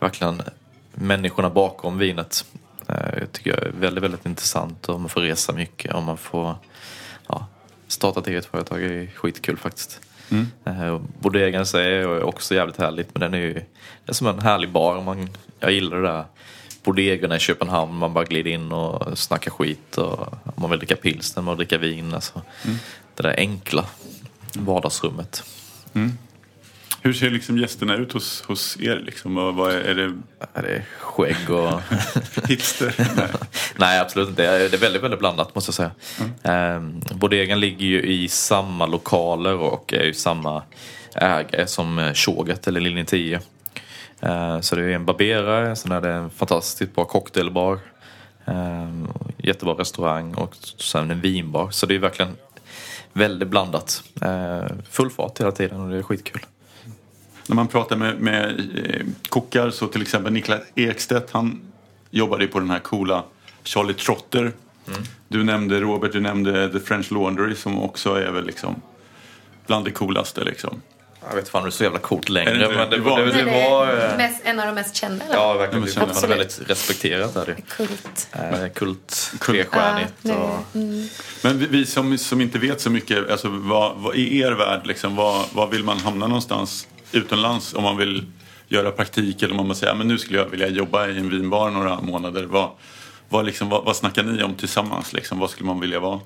[0.00, 0.42] verkligen
[0.94, 2.44] människorna bakom vinet.
[2.86, 6.54] Jag tycker jag är väldigt, väldigt intressant och man får resa mycket och man får
[7.28, 7.46] ja,
[7.88, 10.00] starta ett eget företag är skitkul faktiskt.
[10.28, 11.08] Mm.
[11.20, 14.38] Bodegan i sig är också jävligt härligt men den är ju det är som en
[14.38, 15.02] härlig bar.
[15.02, 15.28] Man,
[15.60, 16.24] jag gillar det där
[16.84, 17.94] bodegorna i Köpenhamn.
[17.94, 21.78] Man bara glider in och snackar skit och man vill dricka pilsner, man vill dricka
[21.78, 22.14] vin.
[22.14, 22.42] Alltså.
[23.14, 23.84] Det där enkla
[24.54, 25.44] vardagsrummet.
[27.02, 28.96] Hur ser liksom gästerna ut hos, hos er?
[29.06, 29.34] Liksom?
[29.34, 30.12] Vad, vad är, är det
[30.54, 31.80] Är det skägg och...
[32.48, 32.94] hipster?
[33.16, 33.28] Nej.
[33.76, 34.42] Nej, absolut inte.
[34.68, 35.90] Det är väldigt, väldigt blandat måste jag säga.
[36.42, 37.00] Mm.
[37.14, 40.62] Bodegan ligger ju i samma lokaler och är ju samma
[41.14, 43.40] ägare som eh, Tjoget eller Linje 10.
[44.20, 47.78] Eh, Så det är en barberare, sen är det en fantastiskt bra cocktailbar.
[48.46, 48.90] eh,
[49.38, 51.70] Jättebra restaurang och sen en vinbar.
[51.70, 52.36] Så det är verkligen
[53.12, 54.02] väldigt blandat.
[54.22, 56.40] Eh, Full fart hela tiden och det är skitkul.
[57.48, 61.60] När man pratar med, med eh, kockar så till exempel Niklas Ekstedt han
[62.10, 63.24] jobbade ju på den här coola
[63.64, 64.52] Charlie Trotter.
[65.28, 68.82] Du nämnde Robert, du nämnde The French Laundry som också är väl liksom
[69.66, 70.80] bland det coolaste liksom.
[71.28, 72.50] Jag vet fan om det är så jävla coolt längre.
[72.50, 73.86] Är det men det, Det var- det, det, var...
[73.86, 75.24] det eh, mest, en av de mest kända.
[75.24, 75.34] eller?
[75.34, 75.84] Ja, verkligen.
[75.84, 77.46] Det känner- är man väldigt respekterat där.
[77.46, 77.62] det.
[77.76, 78.28] Kult.
[78.32, 79.56] Eh, Kult, Kult.
[79.70, 80.58] trestjärnigt nu- och...
[81.42, 84.86] Men vi, vi som, som inte vet så mycket, alltså, vad, vad, i er värld,
[84.86, 88.26] liksom, vad, vad vill man hamna någonstans utomlands om man vill
[88.68, 91.70] göra praktik eller om man säger men nu skulle jag vilja jobba i en vinbar
[91.70, 92.44] några månader.
[92.44, 92.70] Vad,
[93.28, 95.12] vad, liksom, vad, vad snackar ni om tillsammans?
[95.12, 95.38] Liksom?
[95.38, 96.20] Vad skulle man vilja vara?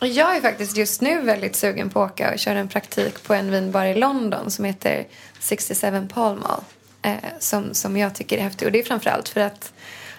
[0.00, 3.34] Jag är faktiskt just nu väldigt sugen på att åka och köra en praktik på
[3.34, 5.06] en vinbar i London som heter
[5.38, 6.60] 67 Pall Mall.
[7.02, 8.66] Eh, som, som jag tycker är häftig.
[8.66, 9.72] Och det är framförallt för att,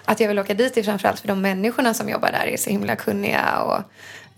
[0.04, 2.70] att jag vill åka dit är framförallt för de människorna som jobbar där är så
[2.70, 3.82] himla kunniga och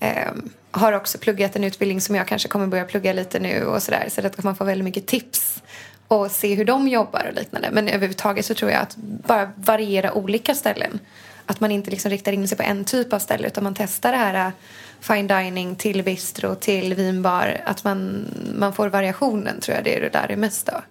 [0.06, 0.32] eh,
[0.76, 4.08] har också pluggat en utbildning som jag kanske kommer börja plugga lite nu och sådär.
[4.10, 5.62] Så att man får väldigt mycket tips
[6.08, 7.70] och se hur de jobbar och liknande.
[7.72, 10.98] Men överhuvudtaget så tror jag att bara variera olika ställen.
[11.46, 14.12] Att man inte liksom riktar in sig på en typ av ställe utan man testar
[14.12, 14.52] det här äh,
[15.00, 17.60] fine dining till bistro till vinbar.
[17.66, 18.26] Att man,
[18.58, 20.82] man får variationen tror jag det är det där är mest då.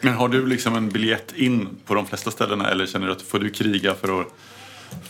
[0.00, 3.22] Men har du liksom en biljett in på de flesta ställena eller känner du att
[3.22, 4.26] får du kriga för att,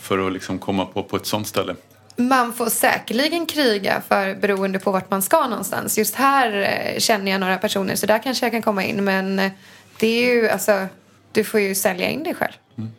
[0.00, 1.74] för att liksom komma på, på ett sånt ställe?
[2.16, 5.98] Man får säkerligen kriga för beroende på vart man ska någonstans.
[5.98, 9.04] Just här eh, känner jag några personer så där kanske jag kan komma in.
[9.04, 9.52] Men eh,
[9.98, 10.86] det är ju alltså,
[11.32, 12.52] du får ju sälja in dig själv.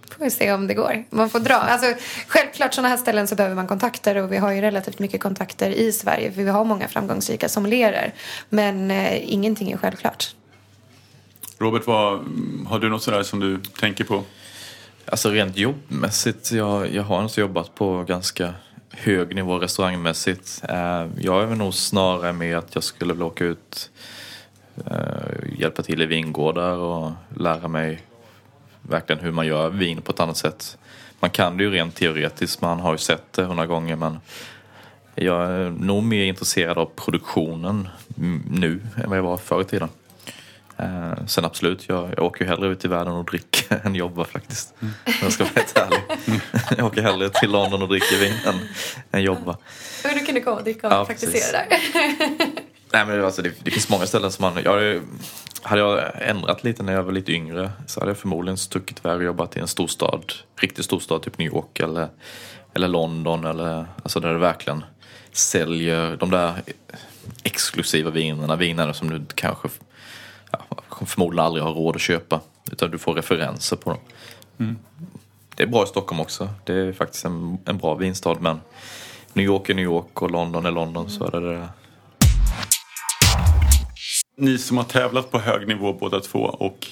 [0.10, 1.04] Får vi se om det går.
[1.10, 1.54] Man får dra.
[1.54, 1.94] Alltså,
[2.28, 5.70] självklart sådana här ställen så behöver man kontakter och vi har ju relativt mycket kontakter
[5.70, 8.14] i Sverige för vi har många framgångsrika sommelier.
[8.50, 10.36] Men eh, ingenting är självklart.
[11.58, 12.20] Robert, vad,
[12.68, 14.24] har du något sådär som du tänker på?
[15.06, 18.54] Alltså rent jobbmässigt, jag, jag har inte jobbat på ganska
[18.98, 20.62] hög nivå restaurangmässigt.
[20.70, 23.90] Eh, jag är väl nog snarare med att jag skulle vilja åka ut,
[24.86, 28.02] eh, hjälpa till i vingårdar och lära mig
[28.82, 30.78] verkligen hur man gör vin på ett annat sätt.
[31.20, 34.20] Man kan det ju rent teoretiskt, man har ju sett det hundra gånger men
[35.16, 37.88] jag är nog mer intresserad av produktionen
[38.50, 39.90] nu än vad jag var förr i tiden.
[40.78, 44.24] Eh, sen absolut, jag, jag åker ju hellre ut i världen och dricker än jobbar
[44.24, 44.74] faktiskt.
[44.82, 46.00] Om Jag ska vara helt ärlig.
[46.78, 48.56] Jag åker hellre till London och dricker vin än,
[49.12, 49.58] än jobba.
[50.04, 51.94] Men du kunde komma dricka och Ja, praktisera precis.
[51.94, 52.48] där.
[52.94, 54.64] Nej men alltså, det, det finns många ställen som man...
[54.64, 55.02] Jag,
[55.62, 59.18] hade- jag ändrat lite när jag var lite yngre så hade jag förmodligen stuckit iväg
[59.18, 60.34] och jobbat i en storstad.
[60.60, 62.08] Riktig storstad, typ New York eller,
[62.74, 64.84] eller London eller alltså där det verkligen
[65.32, 66.54] säljer de där
[67.44, 68.56] exklusiva vinerna.
[68.56, 69.74] Vinerna som du kanske ja,
[71.02, 72.42] förmodligen aldrig har råd att köpa.
[72.72, 74.00] Utan du får referenser på dem.
[75.56, 76.50] Det är bra i Stockholm också.
[76.64, 78.62] Det är faktiskt en, en bra vinstad men
[79.34, 81.68] New York är New York och London är London så är det det.
[84.38, 86.88] Ni som har tävlat på hög nivå båda två och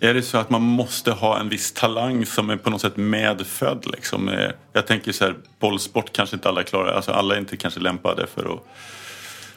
[0.00, 2.96] är det så att man måste ha en viss talang som är på något sätt
[2.96, 3.86] medfödd?
[3.86, 4.28] Liksom?
[4.28, 7.80] Eh, Jag tänker så här, bollsport kanske inte alla klarar, alltså alla är inte kanske
[7.80, 8.60] lämpade för att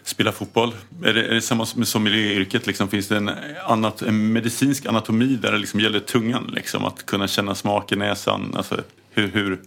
[0.07, 0.75] spela fotboll.
[1.03, 2.67] Är det, är det samma som med sommelieryrket?
[2.67, 2.87] Liksom?
[2.89, 3.31] Finns det en,
[3.65, 6.51] anat, en medicinsk anatomi där det liksom gäller tungan?
[6.55, 6.85] Liksom?
[6.85, 8.53] Att kunna känna smak i näsan?
[8.57, 9.59] Alltså, hur, hur?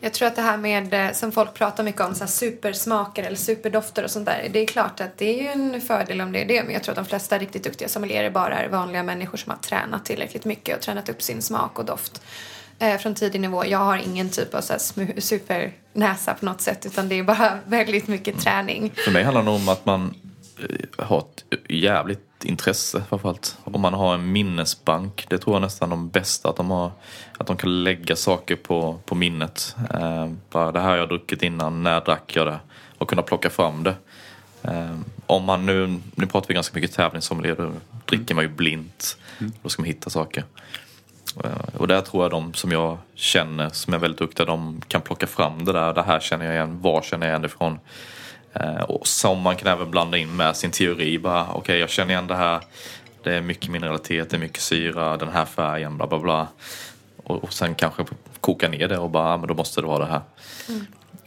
[0.00, 3.22] Jag tror att det här med, eh, som folk pratar mycket om, så här supersmaker
[3.22, 4.48] eller superdofter och sånt där.
[4.52, 6.62] Det är klart att det är ju en fördel om det är det.
[6.62, 9.58] Men jag tror att de flesta riktigt duktiga sommelierer bara är vanliga människor som har
[9.58, 12.22] tränat tillräckligt mycket och tränat upp sin smak och doft
[12.80, 13.66] eh, från tidig nivå.
[13.66, 17.58] Jag har ingen typ av så här supernäsa på något sätt utan det är bara
[17.66, 18.92] väldigt mycket träning.
[19.04, 20.14] För mig handlar det om att man
[20.58, 23.58] eh, har ett jävligt intresse framförallt.
[23.64, 26.92] Om man har en minnesbank, det tror jag nästan de bästa att de har.
[27.38, 29.76] Att de kan lägga saker på, på minnet.
[29.94, 32.60] Eh, bara det här har jag druckit innan, när drack jag det?
[32.98, 33.94] Och kunna plocka fram det.
[34.62, 37.72] Eh, om man nu, nu pratar vi ganska mycket tävlingssommelier, då
[38.04, 39.16] dricker man ju blint.
[39.62, 40.44] Då ska man hitta saker.
[41.44, 45.00] Eh, Och där tror jag de som jag känner som är väldigt duktiga, de kan
[45.00, 45.94] plocka fram det där.
[45.94, 47.78] Det här känner jag igen, var känner jag igen det ifrån?
[48.52, 51.18] Eh, Och som man kan även blanda in med sin teori.
[51.18, 52.60] Bara, okej, jag känner igen det här.
[53.22, 56.46] Det är mycket mineralitet, det är mycket syra, den här färgen, bla bla bla.
[57.24, 58.04] Och, och sen kanske
[58.40, 60.20] koka ner det och bara, ah, men då måste det vara det här.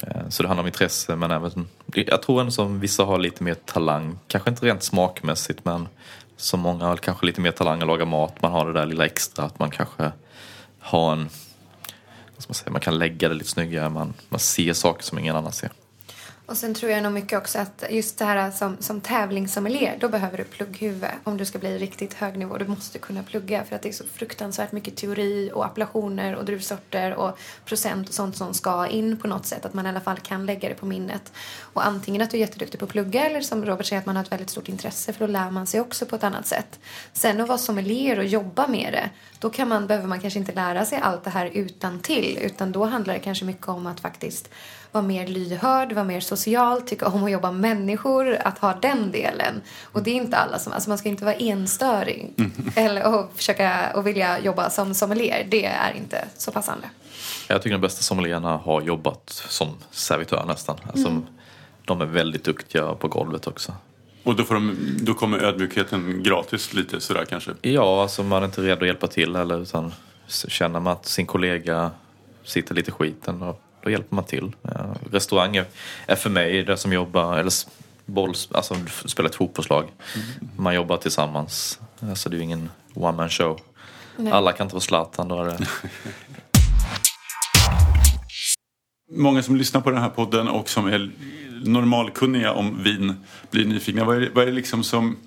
[0.02, 3.44] Eh, Så det handlar om intresse men även, jag tror ändå som vissa har lite
[3.44, 5.88] mer talang, kanske inte rent smakmässigt men
[6.44, 8.42] som många har kanske lite mer talang att laga mat.
[8.42, 10.12] Man har det där lilla extra att man kanske
[10.80, 11.30] har en,
[12.36, 15.20] vad ska man säga, man kan lägga det lite snyggare, man, man ser saker som
[15.20, 15.72] ingen annan ser.
[16.46, 20.10] Och sen tror jag nog mycket också att just det här som, som tävlingssommelier, då
[20.10, 22.58] behöver du plugghuvud om du ska bli riktigt hög nivå.
[22.58, 26.46] Du måste kunna plugga för att det är så fruktansvärt mycket teori och appellationer och
[26.46, 29.66] druvsorter och procent och sånt som ska in på något sätt.
[29.66, 31.32] Att man i alla fall kan lägga det på minnet.
[31.60, 34.16] Och antingen att du är jätteduktig på att plugga eller som Robert säger att man
[34.16, 36.80] har ett väldigt stort intresse för då lär man sig också på ett annat sätt.
[37.14, 40.52] Sen att vara sommelier och jobba med det, då kan man, behöver man kanske inte
[40.52, 44.00] lära sig allt det här utan till utan då handlar det kanske mycket om att
[44.00, 44.50] faktiskt
[44.94, 49.12] vara mer lyhörd, vara mer social, tycka om att jobba med människor, att ha den
[49.12, 49.62] delen.
[49.84, 52.34] Och det är inte alla som, alltså man ska inte vara enstöring
[52.76, 55.48] eller och försöka och vilja jobba som sommelier.
[55.50, 56.90] Det är inte så passande.
[57.48, 60.78] Jag tycker de bästa sommelierna har jobbat som servitör nästan.
[60.88, 61.22] Alltså,
[61.86, 63.74] De är väldigt duktiga på golvet också.
[64.24, 67.52] Och då, får de, då kommer ödmjukheten gratis lite sådär kanske.
[67.62, 69.94] Ja, alltså man är inte redo att hjälpa till heller utan
[70.28, 71.92] känner man att sin kollega
[72.44, 74.52] sitter lite skiten då, då hjälper man till.
[74.62, 75.56] Ja, restaurang
[76.08, 77.52] är, för mig det som jobbar, eller
[78.06, 78.76] boll, alltså
[79.06, 79.90] spela ett fotbollslag.
[80.58, 81.80] Man jobbar tillsammans.
[82.00, 83.60] Alltså det är ju ingen one man show.
[84.18, 84.34] Nej.
[84.34, 85.58] Alla kan inte vara Zlatan, då är det...
[89.12, 91.12] Många som lyssnar på den här podden och som är
[91.64, 93.14] normalkunniga om vin
[93.52, 94.04] blir nyfikna.
[94.06, 95.18] Vad är, det- vad är det liksom som...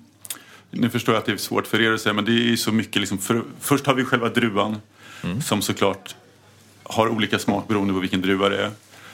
[0.71, 2.57] Nu förstår jag att det är svårt för er att säga men det är ju
[2.57, 3.17] så mycket liksom...
[3.17, 4.75] För, först har vi själva druvan
[5.45, 6.15] som såklart
[6.89, 8.71] har olika smak beroende på vilken druva det är.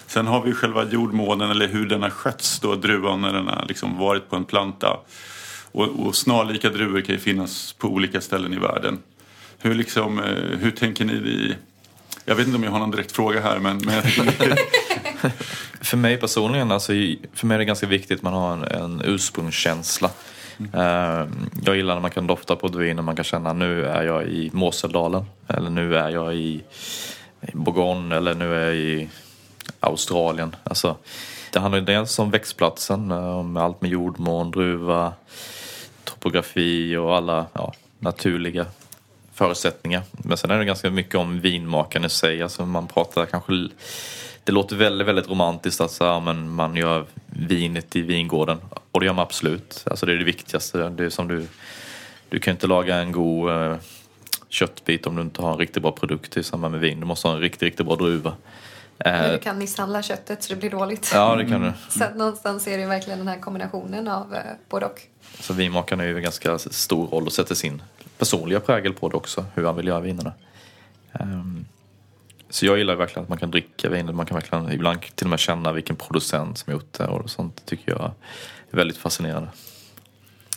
[0.08, 3.66] Sen har vi själva jordmånen eller hur den har skötts då, druvan när den har
[3.68, 4.98] liksom varit på en planta.
[5.72, 9.00] Och, och snarlika druvor kan ju finnas på olika ställen i världen.
[9.60, 11.56] Hur, liksom, eh, hur tänker ni i...
[12.26, 14.04] Jag vet inte om jag har någon direkt fråga här men, men
[15.82, 16.92] För mig personligen, alltså,
[17.34, 20.10] för mig är det ganska viktigt att man har en, en ursprungskänsla.
[20.58, 21.30] Mm.
[21.66, 24.24] jag gillar när man kan dofta på ett och man kan känna nu är jag
[24.24, 25.26] i Moseldalen.
[25.48, 26.64] Eller nu är jag i
[27.48, 29.10] i Bourgogne eller nu är jag i
[29.80, 30.56] Australien.
[30.64, 30.98] Alltså,
[31.52, 35.14] det handlar ju dels om växtplatsen, eh, med om allt med jordmån, druva,
[36.04, 38.66] topografi och alla ja, naturliga
[39.34, 40.02] förutsättningar.
[40.12, 42.44] Men sen är det ganska mycket om vinmakaren i sig.
[42.44, 43.54] Alltså man pratar kanske...
[44.44, 48.58] Det låter väldigt, väldigt romantiskt att så här, men man gör vinet i vingården.
[48.92, 49.84] Och det gör man absolut.
[49.86, 50.90] Alltså det är det viktigaste.
[50.90, 51.48] Det är som du...
[52.30, 53.76] Du kan inte laga en god eh,
[54.54, 57.00] köttbit om du inte har en riktigt bra produkt i samband med vin.
[57.00, 58.34] Du måste ha en riktigt, riktigt bra druva.
[58.98, 61.12] Men Eh, du kan misshandla köttet så det blir dåligt.
[61.14, 61.74] ja, det kan du.
[61.90, 65.02] Så att någonstans är det verkligen den här kombinationen av eh, både och.
[65.40, 67.82] Så vinmakaren är ju en ganska stor roll och sätter sin
[68.18, 70.34] personliga prägel på det också, hur han vill göra vinerna.
[71.12, 71.66] Ehm,
[72.50, 75.30] så jag gillar verkligen att man kan dricka vinet, man kan verkligen ibland till och
[75.30, 78.12] med känna vilken producent som gjort det och sånt tycker jag
[78.72, 79.50] är väldigt fascinerande.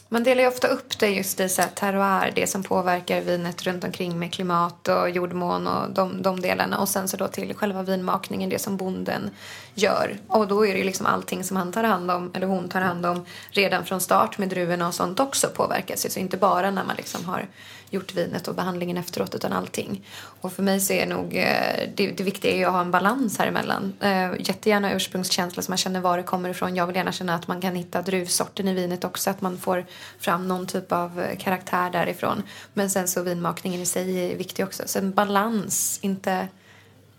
[0.08, 3.62] Man delar ju ofta upp det just i så här terroir, det som påverkar vinet
[3.62, 6.78] runt omkring med klimat och jordmån och de, de delarna.
[6.78, 9.30] Och sen så då till själva vinmakningen, det som bonden
[9.74, 10.16] gör.
[10.28, 12.80] Och då är det ju liksom allting som han tar hand om, eller hon tar
[12.80, 16.10] hand om redan från start med druvorna och sånt också påverkas ju.
[16.10, 17.46] Så inte bara när man liksom har
[17.90, 20.06] gjort vinet och behandlingen efteråt utan allting.
[20.40, 23.38] Och för mig så är nog eh, det, det viktiga är att ha en balans
[23.38, 23.92] här emellan.
[24.00, 26.76] Eh, jättegärna ursprungskänsla så man känner var det kommer ifrån.
[26.76, 29.30] Jag vill gärna känna att man kan hitta druvsorten i vinet också.
[29.30, 29.86] Att man får
[30.18, 32.42] fram någon typ av eh, karaktär därifrån.
[32.74, 34.82] Men sen så vinmakningen i sig är viktig också.
[34.86, 36.48] Så en balans, inte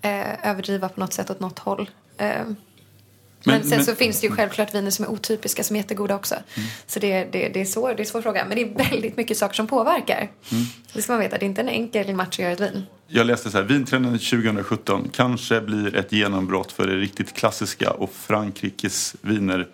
[0.01, 1.89] eh, överdriva på något sätt åt något håll.
[2.17, 2.45] Eh,
[3.47, 6.15] men, sen men- så finns det ju självklart viner som är otypiska som är jättegoda
[6.15, 6.35] också.
[6.35, 6.69] Mm.
[6.87, 8.45] Så det, det, det, är svår, det är svår fråga.
[8.45, 10.29] Men det är väldigt mycket saker som påverkar.
[10.51, 10.63] Mm.
[10.93, 11.37] Det ska man veta.
[11.37, 12.83] Det är inte en enkel match att göra ett vin.
[13.07, 18.13] Jag läste så här, vintrenden 2017 kanske blir ett genombrott för det riktigt klassiska och
[18.13, 19.67] Frankrikes viner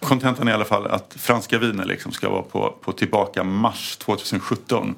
[0.00, 3.96] kontentan är i alla fall att franska viner liksom ska vara på, på tillbaka mars
[3.96, 4.94] 2017.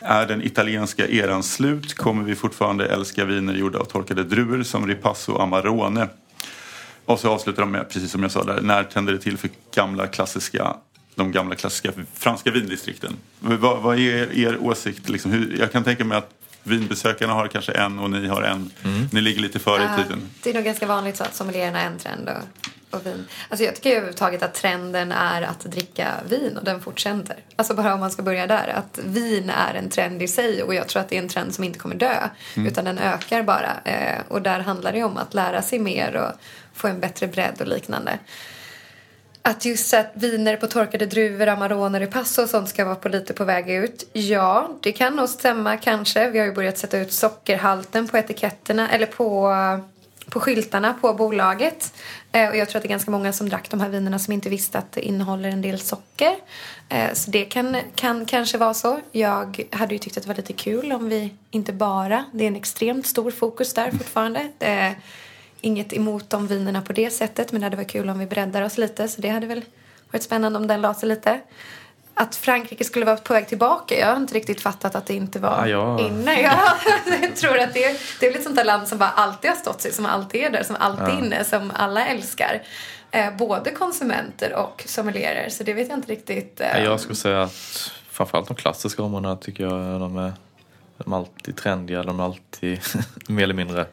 [0.00, 4.86] Är den italienska eran slut kommer vi fortfarande älska viner gjorda av torkade druvor som
[4.86, 6.08] Ripasso och Amarone.
[7.10, 9.50] Och så avslutar de med, precis som jag sa där, när tänder det till för
[9.74, 10.76] gamla klassiska
[11.14, 13.16] de gamla klassiska franska vindistrikten.
[13.40, 15.08] Vad, vad är er, åsikt?
[15.08, 16.30] Liksom, hur, jag kan tänka mig att
[16.62, 18.70] vinbesökarna har kanske en och ni har en.
[19.12, 20.22] Ni ligger lite före i tiden.
[20.42, 23.26] Det är nog ganska vanligt så att sommelierarna har en trend och, och vin.
[23.48, 27.36] Alltså jag tycker överhuvudtaget att trenden är att dricka vin och den fortsätter.
[27.56, 28.68] Alltså bara om man ska börja där.
[28.68, 31.54] Att vin är en trend i sig och jag tror att det är en trend
[31.54, 32.28] som inte kommer dö.
[32.56, 33.80] Utan den ökar bara.
[33.84, 36.32] Eh, och där handlar det om att lära sig mer och
[36.74, 38.18] få en bättre bredd och liknande.
[39.42, 43.08] Att just att viner på torkade druvor, amaroner i pass och sånt ska vara på
[43.08, 44.10] lite på väg ut.
[44.12, 46.30] Ja, det kan nog stämma kanske.
[46.30, 49.54] Vi har ju börjat sätta ut sockerhalten på etiketterna eller på,
[50.28, 51.92] på skyltarna på bolaget.
[52.32, 54.32] Eh, och jag tror att det är ganska många som drack de här vinerna som
[54.32, 56.34] inte visste att det innehåller en del socker.
[56.88, 59.00] Eh, så det kan, kan kanske vara så.
[59.12, 62.48] Jag hade ju tyckt att det var lite kul om vi inte bara, det är
[62.48, 64.48] en extremt stor fokus där fortfarande.
[64.58, 64.92] Eh,
[65.60, 68.62] inget emot de vinerna på det sättet men det hade varit kul om vi breddar
[68.62, 69.64] oss lite så det hade väl
[70.10, 71.40] varit spännande om den la sig lite.
[72.14, 75.38] Att Frankrike skulle vara på väg tillbaka, jag har inte riktigt fattat att det inte
[75.38, 76.40] var Ja, jag- inne.
[76.40, 76.58] Jag,
[77.22, 79.80] jag tror att det, det är ett sånt där land som bara alltid har stått
[79.80, 82.62] sig, som alltid är där, som alltid är inne, som alla älskar.
[83.10, 86.60] Eh, både konsumenter och sommelierer, så det vet jag inte riktigt.
[86.60, 90.32] Eh, Ja, Jag skulle säga att framförallt de klassiska områdena tycker jag de är,
[90.98, 92.80] de är alltid trendiga, de är alltid
[93.28, 93.86] mer eller mindre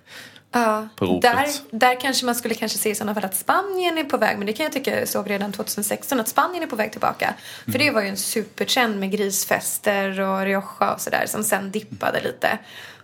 [0.51, 1.21] Ja, på ropet.
[1.21, 4.37] där, där kanske man skulle kanske se i sådana fall att Spanien är på väg,
[4.37, 7.33] men det kan jag tycka jag såg redan 2016 att Spanien är på väg tillbaka.
[7.63, 7.85] För Mm.
[7.87, 12.57] det var ju en supertrend med grisfester och Rioja och sådär som sen dippade lite.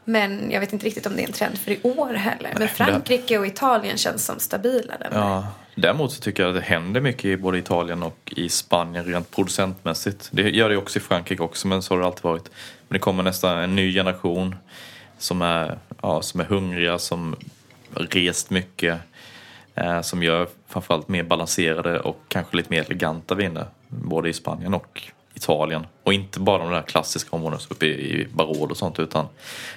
[0.06, 2.50] Men jag vet inte riktigt om det är en trend för i år heller.
[2.54, 5.10] Men det- Frankrike och Italien känns som stabila där.
[5.12, 9.06] Ja, däremot så tycker jag att det händer mycket i både Italien och i Spanien
[9.06, 10.28] rent producentmässigt.
[10.32, 12.50] Det gör det också i Frankrike också, men så har det alltid varit.
[12.88, 14.56] Men det kommer nästan en ny generation
[15.24, 17.36] som är, ja, som är hungriga, som
[17.94, 19.00] har rest mycket,
[19.76, 24.74] eh, som gör framförallt mer balanserade och kanske lite mer eleganta viner, både i Spanien
[24.74, 25.02] och
[25.34, 25.86] Italien.
[26.04, 29.28] Och inte bara de där klassiska områdena som uppe i, i och sånt, utan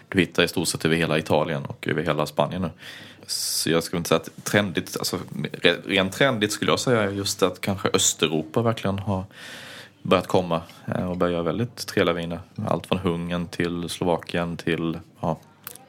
[0.08, 2.70] du hittar i stort sett över hela Italien och över hela Spanien nu.
[3.26, 5.18] Så jag skulle inte säga att trendigt, alltså
[5.84, 9.24] rent trendigt skulle jag säga just att kanske Östeuropa verkligen har
[10.06, 12.40] börjat komma eh, och börjar göra väldigt trevliga viner.
[12.66, 15.38] Allt från Ungern till Slovakien till, ja,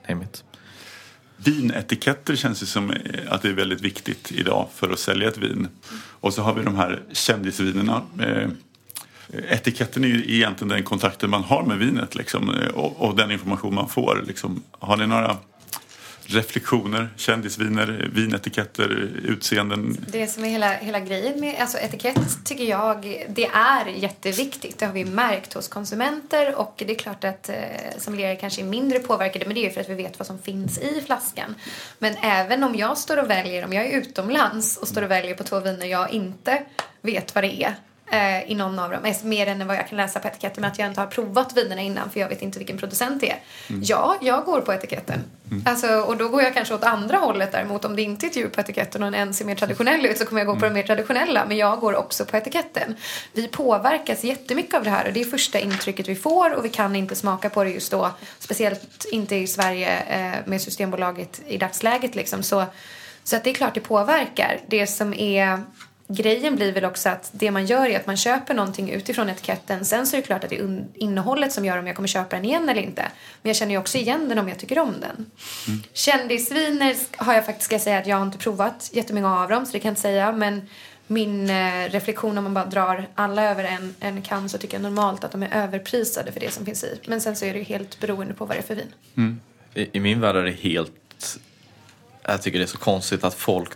[0.10, 0.44] name it.
[1.38, 2.98] Vinetiketter känns ju som eh,
[3.30, 5.68] att det är väldigt viktigt idag för att sälja ett vin.
[6.20, 8.02] Och så har vi de här kändisvinerna.
[8.20, 8.50] Eh,
[9.50, 13.76] etiketten är ju egentligen den kontakten man har med vinet liksom, och, och den information
[13.76, 14.24] man får.
[14.28, 14.64] Liksom.
[14.72, 15.38] Har ni några
[16.28, 17.10] reflektioner?
[17.16, 19.98] Kändisviner, vinetiketter, utseenden?
[20.08, 24.80] Det som är hela, hela grejen med alltså etikett tycker jag, det är jätteviktigt.
[24.80, 27.56] Det har vi märkt hos konsumenter och det är klart att eh,
[27.98, 30.40] sommelierer kanske är mindre påverkade men det är ju för att vi vet vad som
[30.40, 31.56] finns i flaskan.
[32.00, 35.36] Men även om jag står och väljer, om jag är utomlands och står och väljer
[35.36, 36.64] på två viner jag inte
[37.02, 37.76] vet vad det är
[38.12, 40.80] eh, i någon av dem, mer än vad jag kan läsa på etiketten men att
[40.80, 43.40] jag inte har provat vinerna innan för jag vet inte vilken producent det är.
[43.82, 45.24] Ja, jag går på etiketten.
[45.66, 47.86] Alltså, och då går jag kanske åt andra hållet däremot.
[47.86, 50.26] Om det inte är ett djur på etiketten och en ser mer traditionell ut så
[50.26, 51.46] kommer jag gå på den mer traditionella.
[51.46, 52.96] Men jag går också på etiketten.
[53.34, 56.70] Vi påverkas jättemycket av det här och det är första intrycket vi får och vi
[56.70, 58.12] kan inte smaka på det just då.
[58.40, 62.44] Speciellt inte i Sverige eh, med Systembolaget i dagsläget liksom.
[62.44, 62.66] Så,
[63.24, 64.60] så att det är klart det påverkar.
[64.68, 65.62] Det som är
[66.10, 69.86] Grejen blir väl också att det man gör är att man köper någonting utifrån etiketten.
[69.86, 72.36] Sen så är det klart att det är innehållet som gör om jag kommer köpa
[72.36, 73.02] den igen eller inte.
[73.42, 75.26] Men jag känner ju också igen den om jag tycker om den.
[75.94, 79.50] Kändisviner sk- har jag faktiskt, ska jag säga, att jag har inte provat jättemånga av
[79.50, 80.32] dem så det kan jag inte säga.
[80.32, 80.70] Men
[81.08, 84.82] min eh, reflektion om man bara drar alla över en, en kam så tycker jag
[84.82, 87.00] normalt att de är överprisade för det som finns i.
[87.08, 89.40] Men sen så är det ju helt beroende på vad det är för vin.
[89.74, 91.40] I, I min värld är det helt...
[92.24, 93.70] Jag tycker det är så konstigt att folk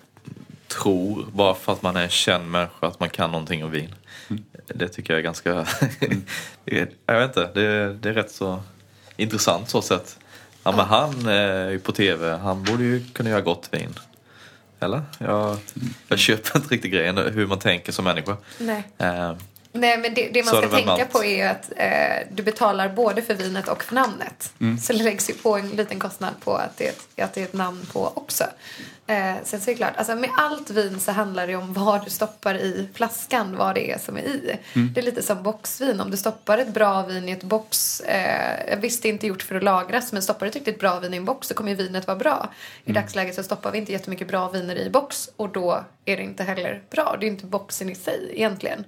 [0.79, 3.95] tror, bara för att man är en känd människa, att man kan någonting om vin.
[4.67, 5.51] Det tycker jag är ganska...
[6.65, 8.63] är- jag vet inte, det, det är rätt så
[9.17, 10.17] intressant så sett.
[10.63, 13.93] Ja men han är ju på tv, han borde ju kunna göra gott vin.
[14.79, 15.01] Eller?
[15.17, 15.57] Jag,
[16.07, 18.37] jag köper inte riktigt grejen, hur man tänker som människa.
[18.57, 18.83] Nej.
[18.97, 19.33] Eh,
[19.73, 21.11] Nej, men det, det man ska det tänka allt.
[21.11, 24.53] på är ju att eh, du betalar både för vinet och för namnet.
[24.59, 24.77] Mm.
[24.77, 27.53] Så det läggs ju på en liten kostnad på att det, att det är ett
[27.53, 28.43] namn på också.
[29.11, 32.05] Eh, sen så är det klart, alltså med allt vin så handlar det om vad
[32.05, 34.59] du stoppar i flaskan, vad det är som är i.
[34.93, 35.99] Det är lite som boxvin.
[35.99, 39.43] Om du stoppar ett bra vin i ett box, eh, visst det är inte gjort
[39.43, 41.69] för att lagras, men stoppar du ett riktigt bra vin i en box så kommer
[41.69, 42.49] ju vinet vara bra.
[42.85, 46.23] I dagsläget så stoppar vi inte jättemycket bra viner i box och då är det
[46.23, 47.17] inte heller bra.
[47.19, 48.83] Det är inte boxen i sig egentligen.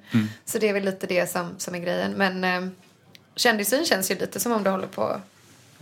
[0.46, 2.12] Så det är väl lite det som, som är grejen.
[2.12, 2.72] Men eh,
[3.36, 5.22] kändisvin känns ju lite som om det håller på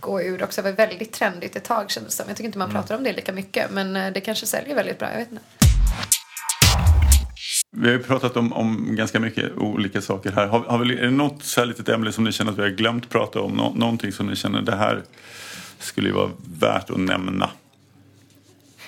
[0.02, 0.62] gå ur också.
[0.62, 2.24] Det var väldigt trendigt ett tag kändes som.
[2.28, 4.98] Jag tycker inte man pratar om det lika mycket men eh, det kanske säljer väldigt
[4.98, 5.44] bra, jag vet inte.
[7.76, 10.46] Vi har ju pratat om, om ganska mycket olika saker här.
[10.46, 12.62] Har, har vi, är det något så här litet ämne som ni känner att vi
[12.62, 13.52] har glömt prata om?
[13.52, 15.02] Nå, någonting som ni känner det här
[15.78, 16.30] skulle ju vara
[16.60, 17.50] värt att nämna?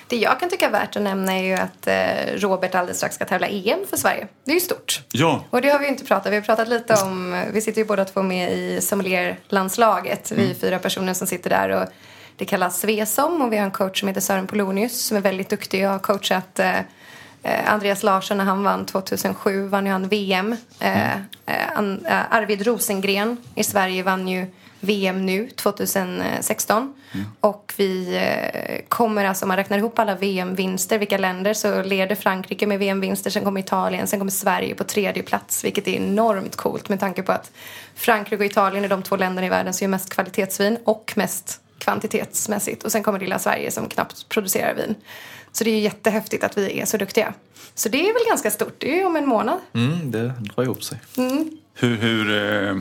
[0.07, 3.15] Det jag kan tycka är värt att nämna är ju att eh, Robert alldeles strax
[3.15, 4.27] ska tävla EM för Sverige.
[4.43, 5.01] Det är ju stort.
[5.11, 7.81] Ja, Och det har vi ju inte pratat Vi har pratat lite om, vi sitter
[7.81, 10.31] ju båda två med i sommelierlandslaget.
[10.31, 11.87] Vi är fyra personer som sitter där och
[12.37, 15.49] det kallas Svesom och vi har en coach som heter Sören Polonius som är väldigt
[15.49, 16.79] duktig och har coachat eh,
[17.43, 20.55] eh, Andreas Larsson när han vann 2007 vann ju han VM.
[20.79, 24.47] Eh, eh, eh, Arvid Rosengren i Sverige vann ju
[24.79, 26.93] VM nu 2016.
[27.39, 32.15] Och vi eh, kommer alltså, om man räknar ihop alla VM-vinster, vilka länder, så leder
[32.15, 36.55] Frankrike med VM-vinster, sen kommer Italien, sen kommer Sverige på tredje plats, vilket är enormt
[36.55, 37.51] coolt med tanke på att
[37.95, 41.61] Frankrike och Italien är de två länderna i världen som gör mest kvalitetsvin och mest
[41.77, 42.83] kvantitetsmässigt.
[42.83, 44.95] Och sen kommer lilla Sverige som knappt producerar vin.
[45.51, 47.33] Så det är ju jättehäftigt att vi är så duktiga.
[47.75, 49.59] Så det är väl ganska stort, det är ju om en månad.
[49.73, 50.97] Mm, det drar ihop sig.
[51.73, 52.31] hur, hur,
[52.67, 52.75] eh,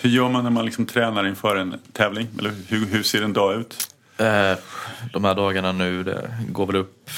[0.00, 2.28] hur gör man när man liksom tränar inför en tävling?
[2.38, 3.94] Eller hur, hur ser en dag ut?
[4.18, 4.58] Eh,
[5.12, 7.10] de här dagarna nu, det går väl upp.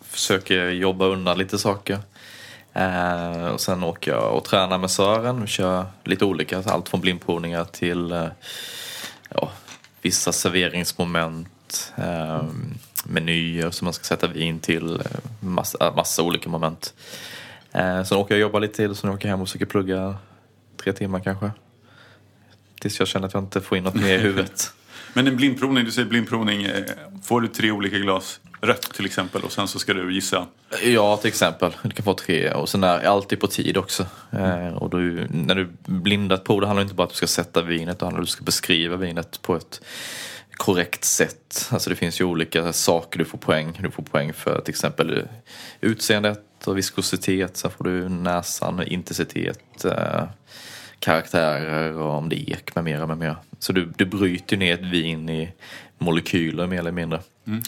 [0.00, 1.98] Försöker jobba undan lite saker.
[2.72, 6.62] Eh, och sen åker jag och tränar med Sören Vi kör lite olika.
[6.66, 8.26] Allt från blindprovningar till eh,
[9.28, 9.50] ja,
[10.02, 11.92] vissa serveringsmoment.
[11.96, 12.42] Eh,
[13.04, 14.94] menyer som man ska sätta vin till.
[14.94, 15.06] Eh,
[15.40, 16.94] massa, eh, massa olika moment.
[17.72, 18.94] Eh, sen åker jag och jobbar lite till.
[18.94, 20.16] Sen åker jag hem och försöker plugga
[20.76, 21.50] tre timmar kanske.
[22.84, 24.72] Tills jag känner att jag inte får in något mer i huvudet.
[25.12, 26.62] Men en blindprovning, du säger blindprovning.
[26.62, 26.84] eh,
[27.22, 30.46] Får du tre olika glas rött till exempel och sen så ska du gissa?
[30.84, 31.76] Ja, till exempel.
[31.82, 32.50] Du kan få tre.
[32.52, 34.06] Och sen är alltid på tid också.
[34.32, 37.26] Eh, och du, när du blindat prov, det handlar inte bara om att du ska
[37.26, 37.98] sätta vinet.
[37.98, 39.80] Det handlar om att du ska beskriva vinet på ett
[40.52, 41.68] korrekt sätt.
[41.70, 43.78] Alltså det finns ju olika saker du får poäng.
[43.82, 45.22] Du får poäng för till exempel
[45.80, 47.56] utseendet och viskositet.
[47.56, 49.84] Sen får du näsan, intensitet,
[50.98, 53.36] karaktärer och om det är ek med mera, med mera.
[53.58, 55.52] Så du, du bryter ner ett vin i
[55.98, 57.20] molekyler mer eller mindre.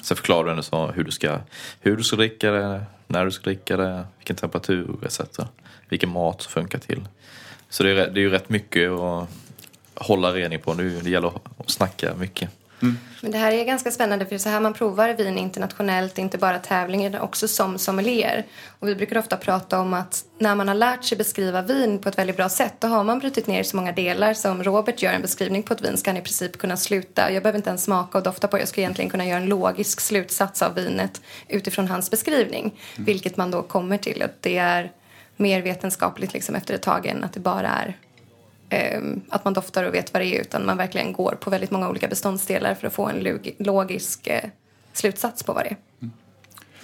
[0.03, 1.39] Sen förklarar du så hur du, ska,
[1.81, 5.21] hur du ska dricka det, när du ska dricka det, vilken temperatur etc.
[5.89, 7.09] Vilken mat som funkar till.
[7.69, 9.29] Så det är, det är ju rätt mycket att
[9.95, 10.75] hålla redning på.
[10.75, 12.51] Nu, det gäller att snacka mycket.
[13.21, 16.19] Men det här är ganska spännande för det är så här man provar vin internationellt,
[16.19, 18.47] inte bara tävlingar utan också som sommelier.
[18.79, 22.09] Och vi brukar ofta prata om att när man har lärt sig beskriva vin på
[22.09, 24.35] ett väldigt bra sätt då har man brutit ner så många delar.
[24.35, 27.33] Så om Robert gör en beskrivning på ett vin ska han i princip kunna sluta.
[27.33, 28.61] Jag behöver inte ens smaka och dofta på det.
[28.61, 32.81] Jag ska egentligen kunna göra en logisk slutsats av vinet utifrån hans beskrivning.
[32.97, 34.93] Vilket man då kommer till att det är
[35.37, 37.97] mer vetenskapligt liksom efter ett tag än att det bara är
[38.71, 41.71] ehm, att man doftar och vet vad det är utan man verkligen går på väldigt
[41.71, 44.51] många olika beståndsdelar för att få en log- logisk eh,
[44.93, 45.77] slutsats på vad det är.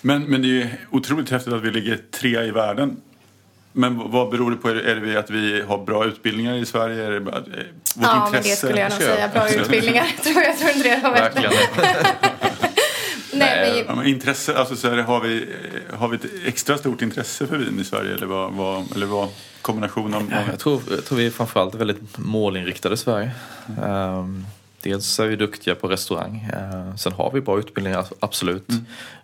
[0.00, 2.96] Men, men det är otroligt häftigt att vi ligger trea i världen.
[3.72, 4.68] Men vad beror det på?
[4.68, 7.04] Är det, att vi har bra utbildningar i Sverige?
[7.06, 7.44] Är det eh, vårt
[8.02, 8.48] ja, men intresse?
[8.50, 9.28] det skulle jag nog säga.
[9.28, 10.06] Bra utbildningar.
[10.22, 11.00] tror jag, tror inte det.
[11.02, 11.52] Verkligen.
[13.32, 15.46] Nej, Ja, men, intresse, alltså så här, har, vi,
[15.92, 18.14] har vi ett extra stort intresse för vin i Sverige?
[18.14, 19.28] Eller vad, vad, eller vad
[19.62, 20.28] kombination av...
[20.30, 23.30] Ja, jag, tror, jag tror vi framförallt är väldigt målinriktade i Sverige.
[23.84, 24.46] Ehm,
[24.82, 26.48] dels är vi duktiga på restaurang.
[26.52, 28.68] Ehm, sen har vi bra utbildningar, absolut.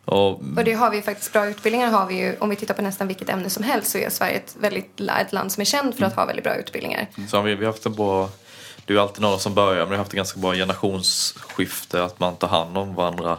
[0.05, 2.37] Och, och det har vi ju faktiskt bra utbildningar har vi ju.
[2.39, 5.33] Om vi tittar på nästan vilket ämne som helst så är Sverige ett, väldigt, ett
[5.33, 7.07] land som är känd för att ha väldigt bra utbildningar.
[7.29, 8.31] så har vi, vi har haft en bra...
[8.85, 12.05] Det är alltid några som börjar, men vi har haft ett ganska bra generationsskifte.
[12.05, 13.39] Att man tar hand om varandra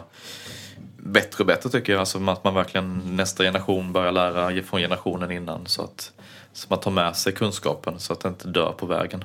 [1.12, 2.00] bättre och bättre tycker jag.
[2.00, 5.66] Alltså att man verkligen nästa generation börjar lära från generationen innan.
[5.66, 6.12] Så att
[6.52, 9.24] så man tar med sig kunskapen så att det inte dör på vägen.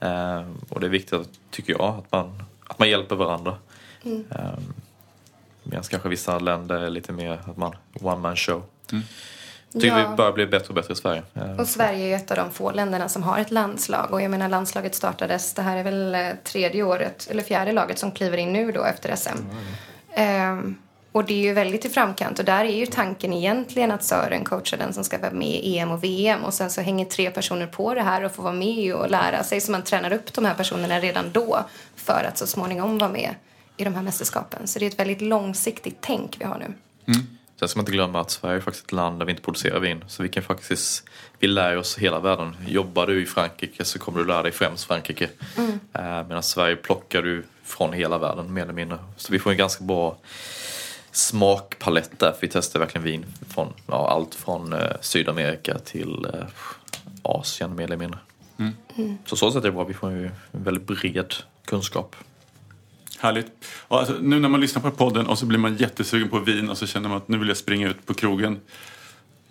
[0.00, 3.56] Eh, och det är viktigt, tycker jag, att man, att man hjälper varandra.
[4.04, 4.58] Eh,
[5.64, 8.62] Medan kanske vissa länder är lite mer att man one man show.
[9.72, 10.08] Tycker Ja.
[10.10, 11.22] vi börjar bli bättre och bättre i Sverige.
[11.34, 14.08] Eh, Och Sverige är ju ett av de få länderna som har ett landslag.
[14.12, 17.98] Och jag menar landslaget startades, det här är väl eh, tredje året, eller fjärde laget
[17.98, 19.38] som kliver in nu då efter SM.
[20.14, 20.76] Ehm,
[21.12, 24.44] och det är ju väldigt i framkant och där är ju tanken egentligen att Sören
[24.44, 27.30] coachar den som ska vara med i EM och VM och sen så hänger tre
[27.30, 30.32] personer på det här och får vara med och lära sig så man tränar upp
[30.32, 31.64] de här personerna redan då
[31.96, 33.34] för att så småningom vara med
[33.76, 34.66] i de här mästerskapen.
[34.66, 36.74] Så det är ett väldigt långsiktigt tänk vi har nu.
[37.58, 39.80] Sen ska man inte glömma att Sverige är faktiskt ett land där vi inte producerar
[39.80, 40.04] vin.
[40.08, 41.04] Så vi kan faktiskt,
[41.38, 42.56] vi lär oss hela världen.
[42.66, 45.28] Jobbar du i Frankrike så kommer du lära dig främst Frankrike.
[45.56, 45.80] Mm.
[45.92, 48.98] Eh, medan Sverige plockar du från hela världen mer eller mindre.
[49.16, 50.16] Så vi får en ganska bra
[51.12, 52.32] smakpalett där.
[52.32, 56.46] För vi testar verkligen vin från ja, allt från eh, Sydamerika till eh,
[57.22, 58.18] Asien mer eller mindre.
[58.58, 59.18] Mm.
[59.26, 59.84] Så så sätt är det bra.
[59.84, 61.34] Vi får ju en väldigt bred
[61.64, 62.16] kunskap.
[63.18, 63.46] Härligt.
[63.88, 66.78] Alltså, nu när man lyssnar på podden och så blir man jättesugen på vin och
[66.78, 68.60] så känner man att nu vill jag springa ut på krogen.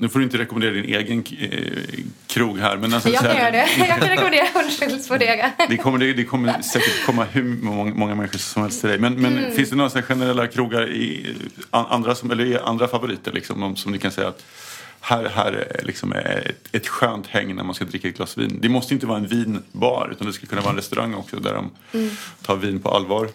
[0.01, 2.77] Nu får du inte rekommendera din egen eh, krog här.
[2.77, 3.67] Men alltså, Jag kan göra det.
[3.77, 5.51] Jag kan rekommendera Hornskilds Bodega.
[5.69, 8.99] Det kommer, det, det kommer säkert komma hur många, många människor som helst till dig.
[8.99, 9.51] Men, men Mm.
[9.55, 11.35] finns det några generella krogar i
[11.69, 14.43] an- andra, som, eller andra favoriter liksom, om- som ni kan säga att
[15.01, 18.37] här, här är liksom är ett, ett skönt häng när man ska dricka ett glas
[18.37, 18.59] vin.
[18.61, 21.53] Det måste inte vara en vinbar utan det skulle kunna vara en restaurang också där
[21.53, 22.15] de Mm.
[22.41, 23.29] tar vin på allvar.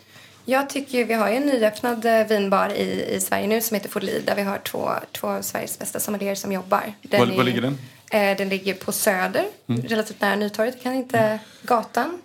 [0.49, 3.88] Jag tycker vi har ju en nyöppnad eh, vinbar i, i Sverige nu som heter
[3.88, 6.92] Forli där vi har två, två av Sveriges bästa sommelierer som jobbar.
[7.03, 7.78] Den Var- är- var ligger den?
[8.11, 10.82] Eh, den ligger på Söder, relativt nära Nytorget.
[10.82, 12.18] Kan inte gatan.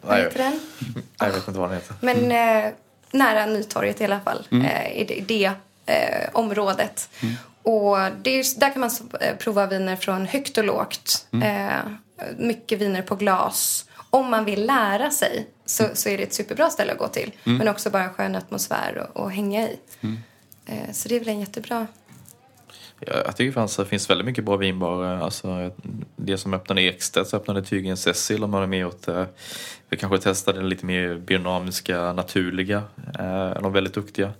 [0.00, 0.24] Vad Nej.
[0.24, 0.60] heter den?
[1.18, 1.94] Jag vet inte vad den heter.
[2.00, 2.32] Men
[2.66, 2.72] eh,
[3.12, 5.52] nära Nytorget i alla fall, eh, i det, det
[5.94, 7.08] eh, området.
[7.62, 8.90] Och det är, där kan man
[9.20, 11.26] eh, prova viner från högt och lågt.
[11.44, 11.68] Eh,
[12.38, 13.84] mycket viner på glas.
[14.10, 17.32] Om man vill lära sig så, så är det ett superbra ställe att gå till.
[17.44, 19.78] Men också bara en skön atmosfär och, och hänga i.
[20.66, 21.86] Eh, så det är väl en jättebra...
[23.00, 25.16] Ja, Jag tycker fanns, det finns väldigt mycket bra vinbarer.
[25.16, 25.70] Alltså,
[26.16, 29.26] det som öppnade i Ekstedt så öppnade tydligen Cecil om man är med åt det.
[29.88, 32.76] Vi kanske testade lite mer biodynamiska, naturliga.
[33.18, 34.32] Eh, de är väldigt duktiga.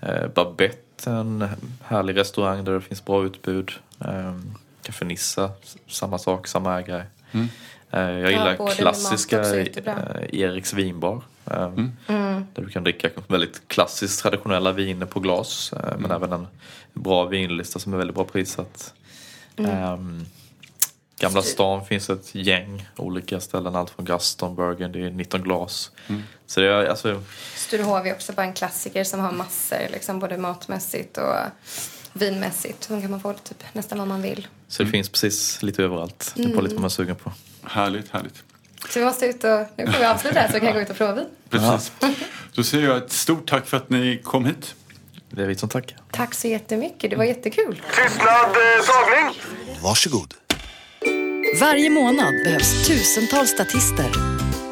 [0.00, 1.48] Eh, Babette, en
[1.84, 3.70] härlig restaurang där det finns bra utbud.
[4.00, 4.38] Eh,
[4.82, 5.50] Café Nissa,
[5.88, 7.02] samma sak, samma ägare.
[7.32, 7.44] Eh,
[8.00, 9.66] jag gillar med klassiska eh,
[10.32, 11.22] Eriks vinbar.
[11.50, 11.72] Eh,
[12.06, 12.46] Mm.
[12.54, 15.72] Där du kan dricka väldigt klassiskt traditionella viner på glas.
[15.72, 16.46] eh, Men även en
[16.92, 18.94] bra vinlista som är väldigt bra prissatt.
[19.56, 20.24] Ehm,
[21.18, 23.76] Gamla stan finns ett gäng olika ställen.
[23.76, 25.90] Allt från Gaston, Burgundy, 19 glas.
[26.46, 27.22] Så det är alltså,
[27.56, 31.34] Sturehof är också bara en klassiker som har massor, liksom, både matmässigt och
[32.12, 32.84] vinmässigt.
[32.84, 34.46] Så kan man få typ nästan vad man vill.
[34.68, 36.32] så det finns precis lite överallt.
[36.36, 37.32] Det är på lite vad man är sugen på.
[37.66, 38.42] Härligt, härligt.
[38.88, 39.60] Så vi måste ut och...
[39.76, 41.26] Nu får vi avsluta här så kan jag gå ut och prova vin.
[41.50, 41.92] Precis.
[42.54, 44.74] Då säger jag ett stort tack för att ni kom hit.
[45.30, 45.98] Det är vi som tackar.
[46.12, 47.10] Tack så jättemycket.
[47.10, 47.82] Det var jättekul.
[47.96, 49.40] Tystnad, eh, tagning!
[49.82, 50.34] Varsågod.
[51.60, 54.10] Varje månad behövs tusentals statister.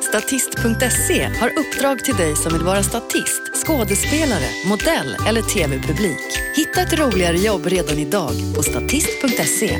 [0.03, 6.21] Statist.se har uppdrag till dig som vill vara statist, skådespelare, modell eller tv-publik.
[6.57, 9.79] Hitta ett roligare jobb redan idag på statist.se.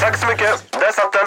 [0.00, 0.70] Tack så mycket.
[0.70, 1.26] Där satt den.